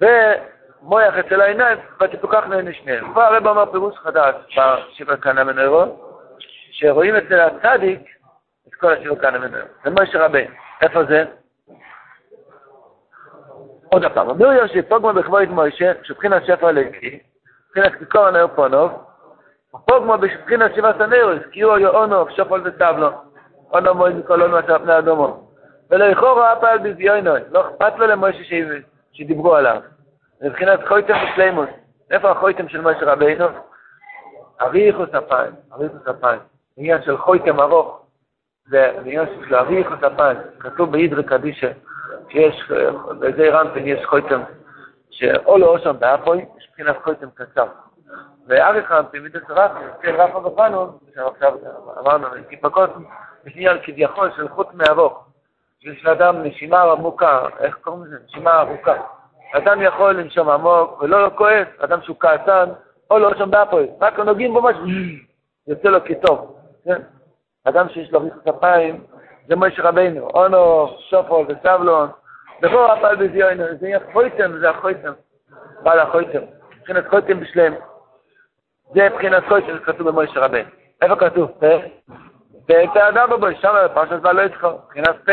ומויח 0.00 1.18
אצל 1.18 1.40
העיניים, 1.40 1.78
ותפוקחנו 2.00 2.60
את 2.60 2.64
שניהם. 2.72 3.14
פה 3.14 3.26
הרב 3.26 3.46
אמר 3.46 3.72
פירוש 3.72 3.96
חדש 3.96 4.34
בשבע 4.58 5.16
כאן 5.16 5.38
המנוירו, 5.38 5.84
שרואים 6.70 7.16
אצל 7.16 7.40
הצדיק 7.40 8.00
את 8.68 8.74
כל 8.74 8.92
השבע 8.92 9.16
כאן 9.16 9.34
המנוירו. 9.34 9.68
זה 9.84 9.90
מוישה 9.90 10.24
רבי. 10.24 10.46
איפה 10.82 11.04
זה? 11.04 11.24
עוד 13.88 14.04
פעם, 14.14 14.28
אומר 14.28 14.52
יוסף, 14.52 14.88
פוגמה 14.88 15.12
בכבוד 15.12 15.48
מוישה, 15.48 15.92
שבחינת 16.02 16.44
שפע 16.46 16.72
לקי, 16.72 17.18
מבחינת 17.68 17.98
כיכור 17.98 18.26
הנאו 18.26 18.48
פונוב, 18.54 18.92
פוגמה 19.86 20.16
בשבחינת 20.16 20.74
שבעת 20.74 21.00
הנאוס, 21.00 21.42
כי 21.52 21.62
הוא 21.62 21.78
יאונוב, 21.78 22.30
שופל 22.30 22.60
וסבלו, 22.64 23.08
אונו 23.72 23.94
מויד 23.94 24.16
מכל 24.16 24.42
אונו 24.42 24.56
עשה 24.56 24.78
פני 24.78 24.98
אדומו. 24.98 25.50
ולא 25.90 26.04
יכור 26.04 26.40
ראה 26.40 26.70
על 26.72 26.78
בזיונוי, 26.78 27.40
לא 27.50 27.60
אכפת 27.60 27.98
לו 27.98 28.06
למוישה 28.06 28.56
שדיברו 29.12 29.54
עליו. 29.54 29.80
מבחינת 30.42 30.80
חויתם 30.88 31.14
ושלימוס, 31.14 31.68
איפה 32.10 32.30
החויתם 32.30 32.68
של 32.68 32.80
מוישה 32.80 33.12
רבינו? 33.12 33.46
אריכוס 34.60 35.08
אפיים, 35.14 35.52
אריכוס 35.72 36.08
אפיים, 36.10 36.40
עניין 36.76 37.02
של 37.02 37.16
חויתם 37.16 37.60
ארוך, 37.60 38.00
זה 38.66 38.92
עניין 39.00 39.26
של 39.48 39.54
אריכוס 39.54 40.02
אפיים, 40.02 40.36
כתוב 40.60 40.92
באידרי 40.92 41.24
קדישה, 41.24 41.70
שיש, 42.28 42.70
בזה 43.18 43.50
רמפן 43.50 43.86
יש 43.86 44.06
חויתם, 44.06 44.40
שאו 45.10 45.58
לא 45.58 45.66
אושם 45.66 45.96
באפוי, 45.98 46.44
יש 46.58 46.68
מבחינת 46.68 46.96
חויתם 47.04 47.30
קצר. 47.34 47.66
ואריך 48.46 48.92
רמפן, 48.92 49.18
מידס 49.18 49.50
רפן, 49.50 49.86
כן 50.02 50.14
רפן 50.14 50.42
בפנו, 50.42 50.98
שעכשיו 51.14 51.54
אמרנו, 52.00 52.26
טיפקות, 52.48 52.90
יש 53.46 53.52
עניין 53.56 53.76
כביכול 53.82 54.30
של 54.36 54.48
חוט 54.48 54.68
מארוך. 54.74 55.24
יש 55.82 56.04
לאדם 56.04 56.42
נשימה 56.42 56.82
עמוקה, 56.82 57.46
איך 57.60 57.78
קוראים 57.80 58.04
לזה? 58.04 58.16
נשימה 58.26 58.60
ארוכה. 58.60 58.94
אדם 59.52 59.82
יכול 59.82 60.12
לנשום 60.12 60.48
עמוק 60.48 61.02
ולא 61.02 61.30
כועס, 61.34 61.68
אדם 61.78 62.02
שהוא 62.02 62.16
כעסן, 62.20 62.68
או 63.10 63.18
לא 63.18 63.34
שם 63.38 63.50
באפוי, 63.50 63.86
רק 64.00 64.18
נוגעים 64.18 64.54
בו 64.54 64.62
משהו, 64.62 64.84
יוצא 65.66 65.88
לו 65.88 65.98
כטוב. 66.04 66.56
כן? 66.84 67.02
אדם 67.64 67.88
שיש 67.88 68.12
לו 68.12 68.20
ריח 68.20 68.34
כפיים, 68.44 69.04
זה 69.46 69.56
מוישה 69.56 69.82
רבינו, 69.82 70.28
אונו, 70.28 70.88
שופו 71.10 71.44
וסבלון, 71.48 72.08
בכל 72.60 72.90
הפעל 72.90 73.16
בזיונו, 73.16 73.64
זה 73.80 73.88
יהיה 73.88 73.98
חויתם, 74.12 74.58
זה 74.58 74.70
החויתם, 74.70 75.12
בעל 75.82 75.98
החויתם, 75.98 76.42
מבחינת 76.78 77.08
חויתם 77.08 77.40
בשלם. 77.40 77.74
זה 78.94 79.08
מבחינת 79.08 79.42
חויתם, 79.48 79.78
כתוב 79.78 80.08
במוישה 80.08 80.40
רבינו. 80.40 80.68
איפה 81.02 81.16
כתוב? 81.16 81.50
פה? 81.60 81.66
פה 82.66 83.08
אדם 83.08 83.30
בבו, 83.30 83.46
שם 83.60 83.74
פרשת 83.94 84.20
בעל 84.20 84.36
לא 84.36 84.42
יצחו, 84.42 84.68
מבחינת 84.68 85.16
פה. 85.26 85.32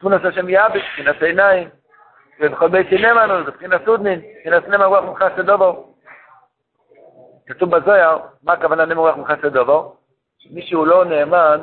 תמונת 0.00 0.24
השם 0.24 0.48
יאבש, 0.48 0.82
מבחינת 0.82 1.22
עיניים. 1.22 1.68
ובכל 2.40 2.68
בית 2.68 2.92
נאמנו, 2.92 3.44
זה 3.44 3.50
מבחינת 3.50 3.84
סודנין, 3.84 4.20
מבחינת 4.36 4.68
נאמן 4.68 4.84
רוח 4.84 5.04
ממך 5.04 5.24
סדובו. 5.36 5.94
כתוב 7.46 7.76
בזויר, 7.76 8.18
מה 8.42 8.52
הכוונה 8.52 8.84
נאמן 8.84 8.98
רוח 8.98 9.16
ממך 9.16 9.32
סדובו? 9.42 9.96
מי 10.50 10.62
שהוא 10.62 10.86
לא 10.86 11.04
נאמן, 11.04 11.60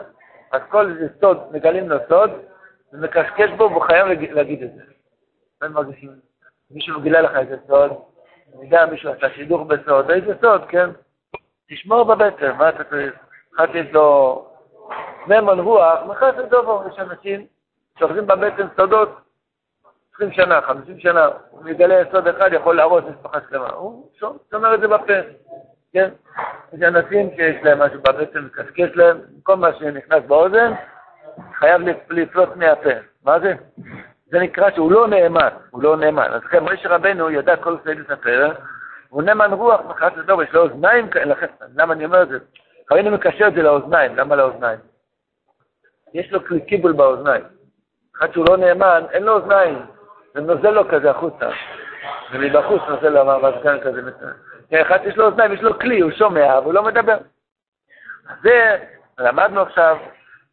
אז 0.52 0.62
כל 0.70 0.94
סוד, 1.22 1.38
מגלים 1.52 1.90
לו 1.90 1.98
סוד, 2.10 2.32
ומקשקש 2.94 3.50
בו, 3.58 3.64
והוא 3.64 3.82
חייב 3.82 4.08
להגיד 4.08 4.64
את 4.64 4.74
זה. 4.76 4.82
אין 5.62 5.72
מרגישים, 5.72 6.12
מישהו 6.72 7.02
גילה 7.02 7.22
לך 7.22 7.32
איזה 7.36 7.58
סוד, 7.68 7.92
אני 8.56 8.66
יודע, 8.66 8.86
מישהו 8.86 9.12
עשה 9.12 9.30
שידוך 9.30 9.62
בסוד, 9.68 10.12
איזה 10.12 10.34
סוד, 10.42 10.62
כן? 10.70 10.90
תשמור 11.70 12.04
בבטן, 12.04 12.52
מה 12.58 12.70
אתה 12.70 12.84
צריך? 12.84 13.14
אחד 13.56 13.68
יש 13.76 13.88
לו 13.92 14.46
נאמן 15.28 15.60
רוח, 15.60 16.22
את 16.40 16.50
דובו, 16.50 16.84
יש 16.92 17.00
אנשים 17.00 17.46
שאוחזים 18.00 18.28
בבטן 18.28 18.68
סודות 18.76 19.10
20 20.16 20.32
שנה, 20.32 20.62
50 20.62 21.00
שנה, 21.00 21.30
הוא 21.50 21.64
מגלה 21.64 22.04
סוד 22.12 22.28
אחד, 22.28 22.54
יכול 22.54 22.76
להרוס 22.76 23.04
משפחה 23.04 23.38
שלמה. 23.50 23.70
הוא 23.70 24.10
שומר 24.52 24.76
את 24.76 24.80
זה 24.80 24.88
בפה. 24.88 25.14
כן? 25.94 26.10
יש 26.74 26.82
אנשים 26.82 27.30
שיש 27.36 27.64
להם 27.64 27.80
משהו 27.80 28.02
בבטן, 28.02 28.40
מקשקש 28.40 28.96
להם, 28.96 29.18
כל 29.44 29.56
מה 29.56 29.74
שנכנס 29.74 30.24
באוזן, 30.28 30.74
חייב 31.54 31.82
לפלוט 32.10 32.50
מהפה. 32.56 32.90
מה 33.24 33.40
זה? 33.40 33.54
זה 34.26 34.40
נקרא 34.40 34.72
שהוא 34.72 34.92
לא 34.92 35.08
נאמן, 35.08 35.50
הוא 35.70 35.84
לא 35.84 35.98
נאמן. 35.98 36.28
אז 36.34 36.44
לכן 36.44 36.64
משה 36.64 36.90
רבנו 36.90 37.32
ידע 37.32 37.56
כל 37.56 37.78
סייד 37.84 38.00
לספר, 38.00 38.52
הוא 39.10 39.24
נאמן 39.24 39.54
רוח 39.54 39.82
מחץ 39.90 40.12
לדור, 40.18 40.44
יש 40.44 40.54
לו 40.54 40.62
אוזניים 40.62 41.10
כאלה, 41.10 41.36
למה 41.76 41.94
אני 41.94 42.06
אומר 42.06 42.22
את 42.24 42.30
זה? 42.30 42.38
חיינו 42.90 43.12
מקשר 43.12 43.48
את 43.48 43.54
זה 43.54 43.62
לאוזניים, 43.62 44.16
למה 44.16 44.36
לאוזניים? 44.36 44.80
יש 46.14 46.32
לו 46.32 46.40
קיבול 46.68 46.92
באוזניים. 46.92 47.44
אחד 48.18 48.34
שהוא 48.34 48.46
לא 48.50 48.58
נאמן, 48.58 49.04
אין 49.12 49.24
לו 49.24 49.34
אוזניים, 49.34 49.78
זה 50.34 50.42
נוזל 50.42 50.70
לו 50.70 50.90
כזה 50.90 51.12
החוצה. 51.12 51.50
ומבחוץ 52.34 52.82
נוזל 52.90 53.10
לו 53.10 53.32
המזגן 53.32 53.80
כזה. 53.80 54.02
אחד 54.74 55.00
יש 55.06 55.18
לו 55.18 55.26
אוזניים, 55.26 55.54
יש 55.54 55.62
לו 55.62 55.80
כלי, 55.80 56.00
הוא 56.00 56.12
שומע, 56.12 56.58
אבל 56.58 56.66
הוא 56.66 56.74
לא 56.74 56.84
מדבר. 56.84 57.18
זה, 58.44 58.78
למדנו 59.20 59.62
עכשיו, 59.62 59.98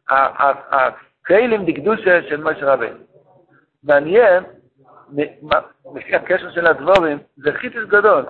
הכלים 0.09 1.65
דקדושה 1.65 2.23
של 2.29 2.43
משה 2.43 2.73
רבינו. 2.73 2.97
מעניין, 3.83 4.43
לפי 5.95 6.15
הקשר 6.15 6.51
של 6.51 6.67
הדבורים, 6.67 7.19
זה 7.37 7.53
חיטוס 7.53 7.83
גדול. 7.83 8.25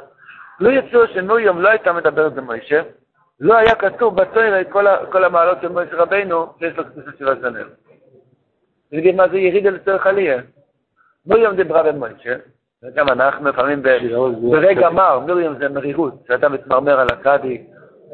לא 0.59 0.69
יצאו 0.69 1.07
שמרים 1.07 1.61
לא 1.61 1.69
הייתה 1.69 1.93
מדברת 1.93 2.33
במוישה, 2.33 2.81
לא 3.39 3.57
היה 3.57 3.75
כתוב 3.75 4.21
בתוירה 4.21 4.63
כל, 4.63 4.85
כל 5.11 5.23
המעלות 5.23 5.57
של 5.61 5.67
מוישה 5.67 5.95
רבינו 5.95 6.53
שיש 6.59 6.77
לו 6.77 6.85
קדושה 6.85 7.11
של 7.19 7.27
הזנר. 7.27 7.67
תגיד 8.91 9.15
מה 9.15 9.29
זה 9.29 9.37
ירידה 9.37 9.69
לצורך 9.69 10.07
עלייה. 10.07 10.41
מרים 11.25 11.55
דיברה 11.55 11.83
במוישה, 11.83 12.35
וגם 12.85 13.09
אנחנו 13.09 13.49
לפעמים 13.49 13.83
ב- 13.83 13.97
ברגע 14.51 14.89
מר, 14.89 15.19
מרים 15.19 15.55
זה 15.59 15.69
מרירות, 15.69 16.13
שאתה 16.27 16.49
מתמרמר 16.49 16.99
על 16.99 17.07
הצדיק, 17.11 17.61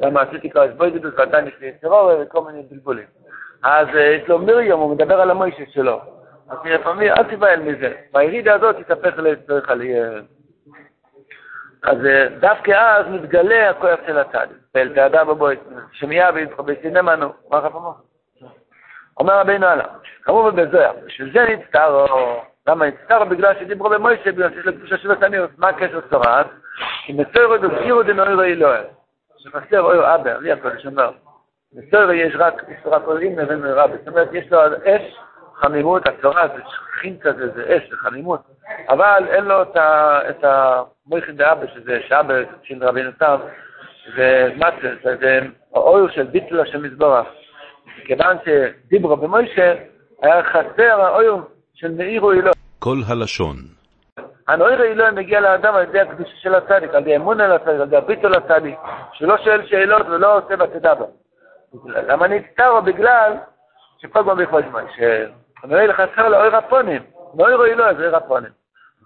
למה 0.01 0.21
עשיתי 0.21 0.49
כבר 0.49 0.61
הסבוידדוס 0.61 1.13
ועדיין 1.17 1.47
יש 1.47 1.53
לי 1.59 1.71
טרור 1.71 2.11
וכל 2.21 2.41
מיני 2.41 2.63
בלבולים. 2.71 3.05
אז 3.63 3.87
אה, 3.95 4.01
יש 4.01 4.27
לו 4.27 4.39
מרים, 4.39 4.77
הוא 4.77 4.95
מדבר 4.95 5.21
על 5.21 5.31
המוישה 5.31 5.63
שלו. 5.71 6.01
אז 6.49 6.57
לפעמים, 6.65 7.11
אל 7.11 7.23
תיבהל 7.23 7.59
מזה. 7.59 7.93
בירידה 8.13 8.53
הזאת 8.53 8.75
תתהפך 8.75 9.17
לצורך 9.17 9.69
עלייה. 9.69 10.11
אז 11.83 12.05
אה, 12.05 12.27
דווקא 12.39 12.71
אז 12.71 13.05
מתגלה 13.09 13.69
הכוח 13.69 13.99
של 14.07 14.17
הצדיק. 14.17 14.57
ואל 14.75 14.93
תעדה 14.95 15.23
בבוית, 15.23 15.59
שמיעה 15.91 16.29
ובסינמנו, 16.57 17.29
מה 17.49 17.57
רב 17.57 17.75
אמר? 17.75 17.91
אומר 19.19 19.39
רבינו 19.39 19.65
הלאה, 19.65 19.85
כמובן 20.23 20.55
בזוהר, 20.55 20.91
בשביל 21.05 21.33
זה 21.33 21.45
נצטרו, 21.45 22.05
למה 22.67 22.85
נצטרו? 22.87 23.25
בגלל 23.25 23.53
שדיברו 23.59 23.89
במוישה, 23.89 24.31
בגלל 24.31 24.49
שיש 24.49 24.65
לו 24.65 24.73
קדושה 24.73 24.97
של 24.97 25.11
התניות, 25.11 25.49
מה 25.57 25.69
הקשר 25.69 26.01
צורס? 26.09 26.47
כי 27.05 27.13
מצוירו 27.13 27.57
דוסירו 27.57 28.03
דנוירו 28.03 28.41
אלוהר, 28.41 28.83
שחסר 29.37 29.81
אויר 29.81 30.15
אבר, 30.15 30.37
לי 30.37 30.51
הקודש 30.51 30.85
אומר, 30.85 31.11
בסוירו 31.73 32.11
יש 32.11 32.33
רק 32.35 32.63
איסורה 32.69 32.99
קוראים 32.99 33.39
לבין 33.39 33.65
רע, 33.65 33.87
זאת 33.87 34.07
אומרת 34.07 34.29
יש 34.33 34.51
לו 34.51 34.59
אש, 34.85 35.17
חמימות, 35.55 36.07
הצורה 36.07 36.47
זה 36.47 36.61
שכין 36.69 37.17
כזה, 37.19 37.49
זה 37.49 37.77
אש, 37.77 37.89
זה 37.89 37.97
חמימות, 37.97 38.41
אבל 38.89 39.27
אין 39.29 39.45
לו 39.45 39.61
את 40.29 40.43
המויכין 40.43 41.37
דאבא, 41.37 41.67
שזה 41.67 41.99
שאבא 42.07 42.33
של 42.63 42.83
רבינו 42.83 43.11
תם, 43.11 43.37
זה 44.15 44.49
זה 45.03 45.39
האויר 45.73 46.09
של 46.09 46.23
ביטלה 46.23 46.65
של 46.65 46.77
מזבורך. 46.77 47.27
כיוון 48.05 48.37
שדיברו 48.45 49.17
במוישה, 49.17 49.73
היה 50.21 50.43
חסר 50.43 51.01
האויר 51.01 51.35
של 51.81 51.91
מאירו 51.91 52.31
אלוה. 52.31 52.51
כל 52.79 52.97
הלשון, 53.07 53.55
הנויר 54.47 54.83
אלוה 54.83 55.11
מגיע 55.11 55.39
לאדם 55.39 55.75
על 55.75 55.83
ידי 55.83 55.99
הקדושה 55.99 56.35
של 56.41 56.55
הצדיק, 56.55 56.93
על 56.93 57.01
ידי 57.01 57.15
אמון 57.15 57.41
על 57.41 57.51
הצדיק, 57.51 57.69
על 57.69 57.87
ידי 57.87 57.97
הביטול 57.97 58.33
הצדיק, 58.35 58.79
שלא 59.13 59.37
שואל 59.37 59.67
שאלות 59.67 60.07
ולא 60.07 60.37
עושה 60.37 60.53
ותדבר. 60.59 61.05
למה 61.85 62.27
נצטרו? 62.27 62.81
בגלל 62.81 63.33
שכל 63.97 64.23
פעם 64.25 64.37
בכבוד 64.37 64.63
זמן, 64.69 64.85
שהנויר 64.95 65.93
חסר 65.93 66.29
לו 66.29 66.37
אויר 66.37 66.55
הפונים, 66.55 67.03
נויר 67.33 67.65
אלוה 67.65 67.93
זה 67.93 67.99
אויר 67.99 68.15
הפונים. 68.15 68.49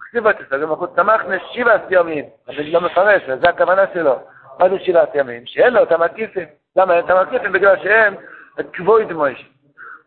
כתיב 0.00 0.28
בתסתכל 0.28 0.64
במלכות 0.64 0.96
תמכנה 0.96 1.36
שבעת 1.52 1.82
ימים, 1.90 2.24
אז 2.48 2.54
אני 2.58 2.70
לא 2.70 2.80
מפרש, 2.80 3.22
וזו 3.28 3.48
הכוונה 3.48 3.82
שלו. 3.94 4.18
מה 4.58 4.68
זה 4.68 4.78
שבעת 4.78 5.14
ימים? 5.14 5.42
שאין 5.46 5.72
לו 5.72 5.82
את 5.82 5.92
המקיפים. 5.92 6.48
למה 6.76 6.94
אין 6.94 7.04
את 7.04 7.10
המקיפים? 7.10 7.52
בגלל 7.52 7.76
שהם 7.82 8.14
את 8.60 8.66
כבוד 8.72 9.12
מוישה. 9.12 9.44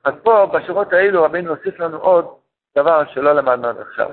אז 0.04 0.14
פה, 0.24 0.46
בשורות 0.46 0.94
האלו, 0.94 1.24
רבינו 1.24 1.50
הוסיף 1.50 1.80
לנו 1.80 1.98
עוד 1.98 2.26
דבר 2.82 3.04
שלא 3.06 3.34
למדנו 3.34 3.68
עד 3.68 3.80
עכשיו. 3.80 4.10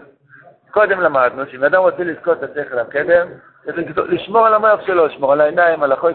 קודם 0.71 1.01
למדנו 1.01 1.47
שאם 1.47 1.65
אדם 1.65 1.83
רוצה 1.83 2.05
לזכות 2.05 2.45
את 2.45 2.51
השכל 2.51 2.79
הקדם, 2.79 3.29
צריך 3.65 3.99
לשמור 4.09 4.47
על 4.47 4.55
המוח 4.55 4.81
שלו, 4.87 5.07
לשמור 5.07 5.33
על 5.33 5.41
העיניים, 5.41 5.83
על 5.83 5.93
החוי. 5.93 6.15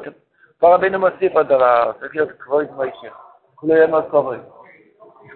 פה 0.59 0.75
רבינו 0.75 0.99
מוסיף 0.99 1.35
עוד 1.35 1.47
דבר, 1.47 1.91
צריך 1.99 2.15
להיות 2.15 2.29
כבוד 2.39 2.65
מוישה. 2.71 3.07
כולו 3.55 3.73
יהיה 3.73 3.87
מאוד 3.87 4.05
כבוד. 4.09 4.39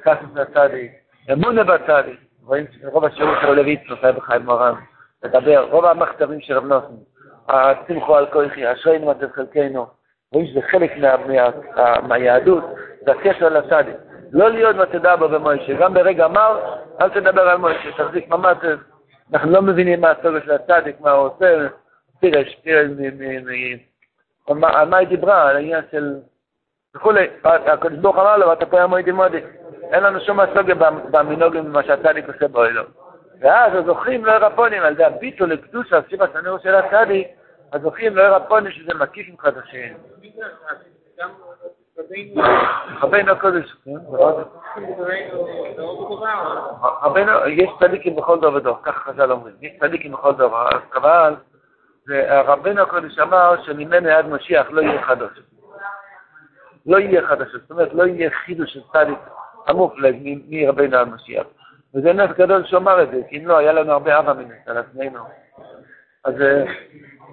קסוס 0.01 0.29
בצדיק, 0.33 0.91
אמונה 1.31 1.63
בצדיק. 1.63 2.19
רואים 2.45 2.65
שרוב 2.81 3.05
השירות 3.05 3.37
שלו 3.41 3.53
לוי 3.53 3.71
יצחק 3.71 4.03
היה 4.03 4.11
בחיים 4.11 4.45
מורן. 4.45 4.73
לדבר, 5.23 5.67
רוב 5.71 5.85
המכתבים 5.85 6.41
של 6.41 6.57
רב 6.57 6.65
נוסן, 6.65 6.95
הצמחו 7.47 8.15
על 8.15 8.25
כוחי, 8.25 8.71
אשרינו 8.71 9.11
מצב 9.11 9.31
חלקנו, 9.31 9.87
רואים 10.31 10.47
שזה 10.47 10.61
חלק 10.71 10.91
מה, 10.97 11.15
מה, 11.75 12.01
מהיהדות, 12.07 12.63
זה 13.05 13.11
הקשר 13.11 13.49
לצדיק. 13.49 13.95
לא 14.35 14.49
להיות 14.49 14.75
ותדבר 14.79 15.27
במוישה, 15.27 15.73
גם 15.73 15.93
ברגע 15.93 16.27
מר, 16.27 16.75
אל 17.01 17.09
תדבר 17.09 17.49
על 17.49 17.57
מוישה, 17.57 17.91
תחזיק 17.97 18.27
ממש, 18.29 18.57
אנחנו 19.33 19.51
לא 19.51 19.61
מבינים 19.61 20.01
מה 20.01 20.11
הסוגיה 20.11 20.41
של 20.45 20.51
הצדיק, 20.51 20.99
מה 21.01 21.11
הוא 21.11 21.27
עושה, 21.27 21.67
פירש, 22.19 22.55
פירש, 22.63 22.91
על 24.47 24.57
מה- 24.57 24.97
היא 24.97 25.07
דיברה, 25.07 25.49
על 25.49 25.55
העניין 25.55 25.83
של 25.91 26.13
וכולי, 26.95 27.27
הקדוש 27.43 27.99
ברוך 27.99 28.17
אמר 28.17 28.37
לו, 28.37 28.47
ואתה 28.47 28.65
פה 28.65 28.87
מועדי 28.87 29.11
מועדי. 29.11 29.41
אין 29.91 30.03
לנו 30.03 30.19
שום 30.19 30.39
הסוגיה 30.39 30.75
במנהוגים 31.11 31.65
ממה 31.65 31.83
שהצדיק 31.83 32.27
עושה 32.27 32.47
באוהלו. 32.47 32.83
ואז 33.41 33.71
הזוכים 33.75 34.25
לא 34.25 34.31
ירפונים, 34.31 34.83
על 34.83 34.93
ידי 34.93 35.03
הביטול 35.03 35.51
לקדושה, 35.51 35.99
שיבת 36.09 36.35
הנאור 36.35 36.57
של 36.57 36.75
הצדיק, 36.75 37.27
הזוכים 37.73 38.15
לא 38.15 38.23
ירפונים 38.23 38.71
שזה 38.71 38.93
מקיפים 38.99 39.37
חדשים. 39.37 39.93
רבינו 43.01 43.31
הקודש, 43.31 43.73
כן, 43.85 43.91
יש 47.47 47.69
צדיקים 47.79 48.15
בכל 48.15 48.39
דור 48.39 48.53
ודור, 48.55 48.77
ככה 48.83 48.99
חז"ל 48.99 49.31
אומרים, 49.31 49.55
יש 49.61 49.71
צדיקים 49.79 50.11
בכל 50.11 50.33
דור, 50.33 50.57
אבל 50.95 51.35
רבינו 52.45 52.81
הקודש 52.81 53.19
אמר 53.19 53.63
שממנו 53.63 54.09
עד 54.09 54.29
משיח 54.29 54.67
לא 54.71 54.81
יהיה 54.81 55.01
חדש. 55.01 55.39
לא 56.85 56.97
יהיה 56.97 57.27
חדשות, 57.27 57.61
זאת 57.61 57.71
אומרת, 57.71 57.93
לא 57.93 58.03
יהיה 58.03 58.29
חידוש 58.29 58.73
של 58.73 58.81
צדיק 58.93 59.19
המופלג 59.67 60.15
מרבינו 60.49 60.97
עד 60.97 61.07
משיח. 61.07 61.47
וזה 61.95 62.13
נס 62.13 62.29
גדול 62.37 62.65
שאומר 62.65 63.03
את 63.03 63.11
זה, 63.11 63.21
כי 63.29 63.37
אם 63.37 63.47
לא, 63.47 63.57
היה 63.57 63.73
לנו 63.73 63.91
הרבה 63.91 64.19
אבא 64.19 64.33
מנס 64.33 64.67
על 64.67 64.77
עצמנו. 64.77 65.19
אז 66.25 66.41
אה, 66.41 66.63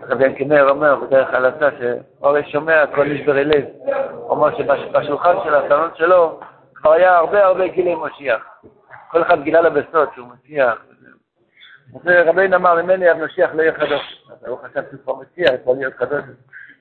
רבי 0.08 0.24
ינקנר 0.24 0.70
אומר 0.70 0.94
בדרך 0.94 1.34
הלצה, 1.34 1.68
שהרי 1.78 2.50
שומע 2.50 2.86
כל 2.86 3.04
לב. 3.34 3.64
הוא 4.12 4.30
אומר 4.30 4.56
שבשולחן 4.56 5.34
של 5.44 5.54
הסלון 5.54 5.90
שלו 5.94 6.40
כבר 6.74 6.92
היה 6.92 7.16
הרבה 7.16 7.44
הרבה 7.44 7.68
גילי 7.68 7.94
משיח. 7.94 8.46
כל 9.10 9.22
אחד 9.22 9.42
גילה 9.42 9.60
לו 9.60 9.70
בסוד 9.70 10.08
שהוא 10.14 10.28
משיח. 10.28 10.78
אז 11.94 12.00
רבינו 12.26 12.56
אמר, 12.56 12.82
ממני 12.82 13.08
עד 13.08 13.16
משיח 13.16 13.50
לא 13.54 13.62
יהיה 13.62 13.72
חדש. 13.72 14.26
אז 14.30 14.48
הוא 14.48 14.58
חשב 14.58 14.82
שהוא 14.90 15.00
כבר 15.04 15.14
משיח, 15.14 15.50
יכול 15.62 15.76
להיות 15.76 15.94
חדש. 15.94 16.22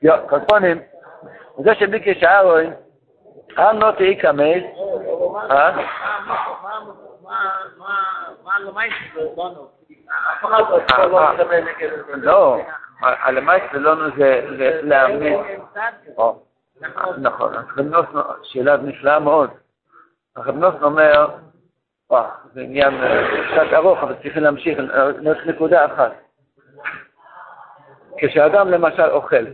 יו, 0.02 0.14
קופונים, 0.30 0.82
זה 1.58 1.76
שביקש 1.76 2.24
אהרון, 2.24 2.74
עם 3.58 3.82
לא 3.82 3.92
תהי 3.92 4.16
קמץ, 4.16 4.64
אה? 5.52 5.78
לא, 12.14 12.58
הלמייס 13.02 13.64
ולונו 13.74 14.16
זה 14.18 14.80
לאמץ. 14.84 15.46
או, 16.18 16.44
נכון, 17.18 17.56
אז 17.56 17.66
רב 17.78 17.86
נוסן, 17.86 18.30
שאלה 18.44 18.78
נפלאה 18.78 19.20
מאוד. 19.20 19.50
רב 20.38 20.56
נוסן 20.56 20.84
אומר, 20.84 21.28
וואו, 22.10 22.26
זה 22.54 22.62
עניין 22.62 22.94
אה, 22.94 23.28
קצת 23.52 23.74
ארוך, 23.74 24.00
אבל 24.04 24.14
צריכים 24.24 24.44
להמשיך, 24.44 24.80
רק 25.26 25.46
נקודה 25.46 25.86
אחת. 25.86 26.12
כשאדם 28.18 28.72
למשל 28.72 29.10
אוכל, 29.10 29.46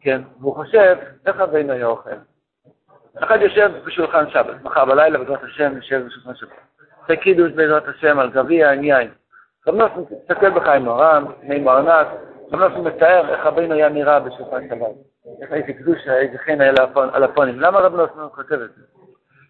כן, 0.00 0.22
והוא 0.40 0.54
חושב, 0.54 0.96
איך 1.26 1.40
אבינו 1.40 1.72
היה 1.72 1.86
אוכל? 1.86 2.10
אחד 3.18 3.38
יושב 3.42 3.70
בשולחן 3.84 4.30
שבת, 4.30 4.62
מחר 4.62 4.84
בלילה 4.84 5.18
בעזרת 5.18 5.42
השם 5.42 5.76
יושב 5.76 6.06
בשולחן 6.06 6.34
שבת. 6.34 6.50
עושה 7.00 7.16
קידוש 7.16 7.52
בעזרת 7.52 7.88
השם 7.88 8.18
על 8.18 8.30
גביע 8.30 8.70
עם 8.70 8.84
יין. 8.84 9.10
רב 9.66 9.74
נוסן 9.74 10.14
מסתכל 10.22 10.50
בחיים 10.50 10.84
מורן, 10.84 11.24
מי 11.42 11.68
ארנק, 11.68 12.06
רב 12.52 12.60
נוסן 12.60 12.80
מתאר 12.80 13.28
איך 13.28 13.46
רבינו 13.46 13.74
היה 13.74 13.88
נראה 13.88 14.20
בשולחן 14.20 14.68
שבת. 14.68 14.88
איך 15.42 15.52
איזה 15.52 15.72
קדושה, 15.72 16.16
איזה 16.16 16.38
חן 16.38 16.60
היה 16.60 16.72
על 17.12 17.24
הפונים. 17.24 17.60
למה 17.60 17.78
רב 17.78 17.94
נוסן 17.94 18.34
כותב 18.34 18.52
את 18.52 18.70
זה? 18.76 18.82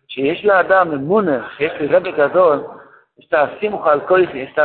שיש 0.09 0.44
לאדם 0.44 0.92
אמונה, 0.92 1.48
שיש 1.57 1.72
לי 1.80 1.87
רבי 1.87 2.12
גדול, 2.12 2.64
יש 3.18 3.26
את 3.28 3.35
השמחה 3.35 3.92
על 3.92 4.00
כויכי, 4.00 4.38
יש 4.38 4.59
את 4.59 4.64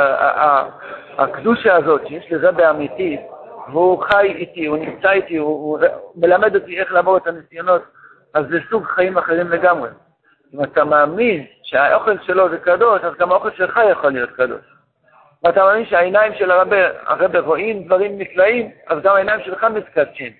הקדושה 1.18 1.76
הזאת, 1.76 2.08
שיש 2.08 2.32
לי 2.32 2.38
רבי 2.38 2.70
אמיתי, 2.70 3.18
והוא 3.72 4.04
חי 4.04 4.26
איתי, 4.36 4.65
הוא 4.65 4.78
נמצא 4.78 5.12
איתי, 5.12 5.38
הוא 5.38 5.80
מלמד 6.15 6.56
אותי 6.56 6.80
איך 6.80 6.92
לעבור 6.92 7.18
את 7.18 7.28
הניסיונות, 7.28 7.82
אז 8.34 8.46
זה 8.50 8.58
סוג 8.70 8.86
חיים 8.86 9.18
אחרים 9.18 9.50
לגמרי. 9.50 9.89
אם 10.54 10.63
אתה 10.63 10.84
מאמין 10.84 11.46
שהאוכל 11.63 12.18
שלו 12.22 12.50
זה 12.50 12.58
קדוש, 12.58 13.02
אז 13.04 13.13
גם 13.20 13.32
האוכל 13.32 13.52
שלך 13.52 13.80
יכול 13.92 14.12
להיות 14.12 14.32
קדוש. 14.32 14.79
ואתה 15.43 15.63
מאמין 15.63 15.86
שהעיניים 15.86 16.34
של 16.36 16.52
הרבה, 16.52 17.39
רואים 17.39 17.84
דברים 17.84 18.19
נפלאים, 18.19 18.71
אז 18.88 19.02
גם 19.02 19.15
העיניים 19.15 19.39
שלך 19.43 19.63
מתקדשים. 19.63 20.34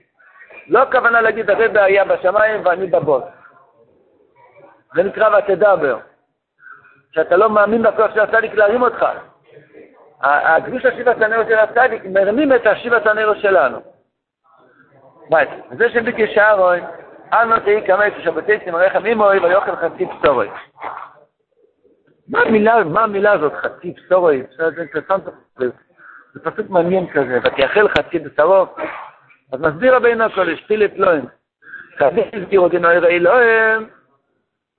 לא 0.68 0.82
הכוונה 0.82 1.22
להגיד 1.22 1.50
הרבה 1.50 1.84
היה 1.84 2.06
בשמיים 2.06 2.66
ואני 2.66 2.88
בבוס. 2.88 3.24
זה 4.96 5.04
נקרא 5.04 5.38
ותדבר. 5.38 6.00
שאתה 7.12 7.38
לא 7.38 7.50
מאמין 7.50 7.84
בכוח 7.84 8.14
של 8.14 8.20
הצדיק 8.20 8.54
להרים 8.54 8.82
אותך. 8.82 9.06
הקדוש 10.22 10.86
השיבת 10.86 11.22
הנרו 11.22 11.44
של 11.44 11.60
הצדיק 11.60 12.06
מרמים 12.06 12.54
את 12.54 12.68
השיבת 12.68 13.08
הנרו 13.08 13.36
שלנו. 13.36 13.80
זה 15.72 15.90
שביקש 15.90 16.38
אהרון, 16.38 16.80
אנו 17.34 17.60
תהי 17.60 17.88
כמת 17.88 18.14
ושבתי 18.18 18.60
צמריך 18.66 18.96
ממוי 18.96 19.40
ויאכל 19.40 19.76
חצי 19.76 20.06
פסורוי. 20.06 20.50
מה 22.30 22.42
המילה, 22.42 22.84
מה 22.84 23.04
המילה 23.04 23.32
הזאת, 23.32 23.54
חצי 23.54 23.94
פסורוי? 23.94 24.44
זה 26.34 26.40
פסוק 26.44 26.70
מעניין 26.70 27.08
כזה, 27.14 27.40
ותאכל 27.44 27.88
חצי 27.88 28.20
בשרו. 28.20 28.66
אז 29.52 29.62
מסביר 29.62 29.96
רבינו 29.96 30.24
הקודש, 30.24 30.64
פילט 30.68 30.98
לוהם. 30.98 31.26
חזיל 32.00 32.46
תראו 32.50 32.70
דינוי 32.70 32.98
ראי 32.98 33.20
לוהם, 33.20 33.86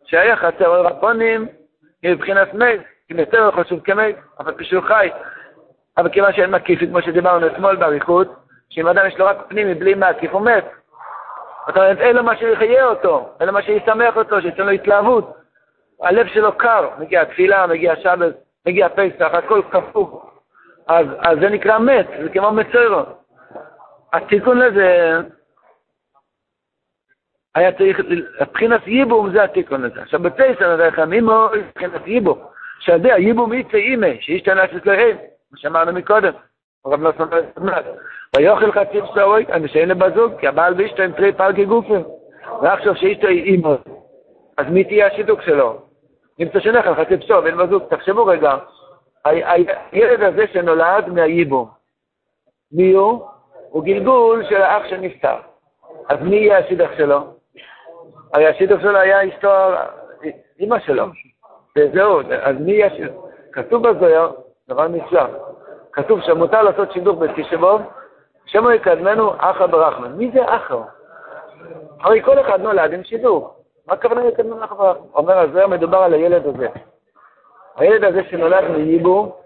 שהיה 0.04 0.36
חצר 0.36 0.86
רפונים, 0.86 1.48
מבחינת 2.04 2.54
מייל, 2.54 2.80
כי 3.08 3.14
יותר 3.14 3.50
חשוב 3.50 3.80
כמייל, 3.80 4.16
אבל 4.38 4.54
כשהוא 4.58 4.82
חי. 4.82 5.10
אבל 5.98 6.08
כיוון 6.08 6.32
שאין 6.32 6.50
מקיף, 6.50 6.80
כמו 6.80 7.02
שדיברנו 7.02 7.46
אתמול 7.46 7.76
באריכות, 7.76 8.34
שאם 8.70 8.86
אדם 8.86 9.06
יש 9.06 9.18
לו 9.18 9.26
רק 9.26 9.36
פנימי 9.48 9.74
בלי 9.74 9.94
מקיף, 9.94 10.32
הוא 10.32 10.42
מת. 10.42 10.64
זאת 11.66 11.76
אומרת, 11.76 11.98
אין 11.98 12.16
לו 12.16 12.22
מה 12.22 12.36
שיחיה 12.36 12.84
אותו, 12.84 13.28
אין 13.40 13.46
לו 13.46 13.52
מה 13.52 13.62
שישמח 13.62 14.16
אותו, 14.16 14.40
שייתן 14.40 14.66
לו 14.66 14.70
התלהבות. 14.70 15.39
הלב 16.02 16.26
שלו 16.26 16.58
קר, 16.58 16.88
מגיע 16.98 17.24
תפילה, 17.24 17.66
מגיע 17.66 17.96
שבת, 17.96 18.34
מגיע 18.66 18.88
פסח, 18.88 19.34
הכל 19.34 19.62
כפוף. 19.70 20.10
אז, 20.88 21.06
אז 21.18 21.38
זה 21.40 21.48
נקרא 21.48 21.78
מת, 21.78 22.06
זה 22.22 22.28
כמו 22.28 22.52
מצוירו. 22.52 23.00
התיקון 24.12 24.58
לזה, 24.58 25.18
היה 27.54 27.72
צריך, 27.72 28.00
מבחינת 28.40 28.86
ייבום 28.86 29.32
זה 29.32 29.44
התיקון 29.44 29.82
לזה. 29.82 30.02
עכשיו 30.02 30.20
בפסח, 30.20 30.60
דרך 30.60 30.98
המימו, 30.98 31.48
מבחינת 31.58 32.06
ייבום, 32.06 32.38
שיודע, 32.80 33.18
ייבום 33.18 33.52
יצא 33.52 33.76
אימי, 33.76 34.18
שהשתנה 34.20 34.64
אצלם, 34.64 35.16
מה 35.52 35.58
שאמרנו 35.58 35.92
מקודם. 35.92 36.32
הרב 36.84 37.00
נוסון 37.00 37.28
לא 37.56 37.72
ויאכל 38.36 38.72
חצי 38.72 39.00
בשרוי, 39.00 39.44
אני 39.52 39.68
שאין 39.68 39.88
לבזוג, 39.88 40.40
כי 40.40 40.46
הבעל 40.46 40.74
ואשתו 40.78 41.02
הם 41.02 41.12
תרי 41.12 41.32
פלגי 41.32 41.64
גופים. 41.64 42.02
ועכשיו 42.62 42.96
שאשתו 42.96 43.26
היא 43.26 43.44
אימו, 43.44 43.76
אז 44.56 44.66
מי 44.70 44.84
תהיה 44.84 45.06
השידוק 45.06 45.42
שלו? 45.42 45.89
נמצא 46.40 46.60
שנכן 46.60 46.94
חצי 46.94 47.16
בשור 47.16 47.40
ואין 47.44 47.56
בזוג. 47.56 47.82
תחשבו 47.88 48.26
רגע, 48.26 48.56
הילד 49.24 50.22
הזה 50.22 50.44
שנולד 50.52 51.08
מהייבום, 51.08 51.68
מי 52.72 52.92
הוא? 52.92 53.26
הוא 53.70 53.84
גלגול 53.84 54.44
של 54.48 54.62
האח 54.62 54.82
שנפטר. 54.90 55.36
אז 56.08 56.18
מי 56.22 56.36
יהיה 56.36 56.58
השידוך 56.58 56.90
שלו? 56.96 57.20
הרי 58.34 58.46
השידוך 58.46 58.80
שלו 58.80 58.98
היה 58.98 59.28
אשתו, 59.28 59.48
אימא 60.60 60.78
שלו. 60.78 61.04
וזהו, 61.78 62.20
אז 62.42 62.56
מי 62.60 62.72
יהיה 62.72 62.86
השידוך? 62.86 63.26
כתוב 63.52 63.88
בזויר, 63.88 64.32
דבר 64.68 64.88
נפלא, 64.88 65.24
כתוב 65.92 66.20
שמותר 66.20 66.62
לעשות 66.62 66.92
שידוך 66.92 67.18
בתשבוב, 67.18 67.82
שמו 68.46 68.70
יקדמנו 68.70 69.32
אחא 69.38 69.66
ברחמן. 69.66 70.12
מי 70.12 70.30
זה 70.34 70.40
אחא? 70.44 70.76
הרי 72.00 72.22
כל 72.22 72.40
אחד 72.40 72.60
נולד 72.60 72.92
עם 72.92 73.04
שידוך. 73.04 73.59
מה 73.86 73.94
הכוונה 73.94 74.26
יקדמנו 74.26 74.64
אחא 74.64 74.74
ברחמן? 74.74 75.06
אומר 75.14 75.38
הזוהר, 75.38 75.66
מדובר 75.66 75.98
על 75.98 76.14
הילד 76.14 76.46
הזה. 76.46 76.68
הילד 77.76 78.04
הזה 78.04 78.20
שנולד 78.30 78.70
מייבו, 78.70 79.36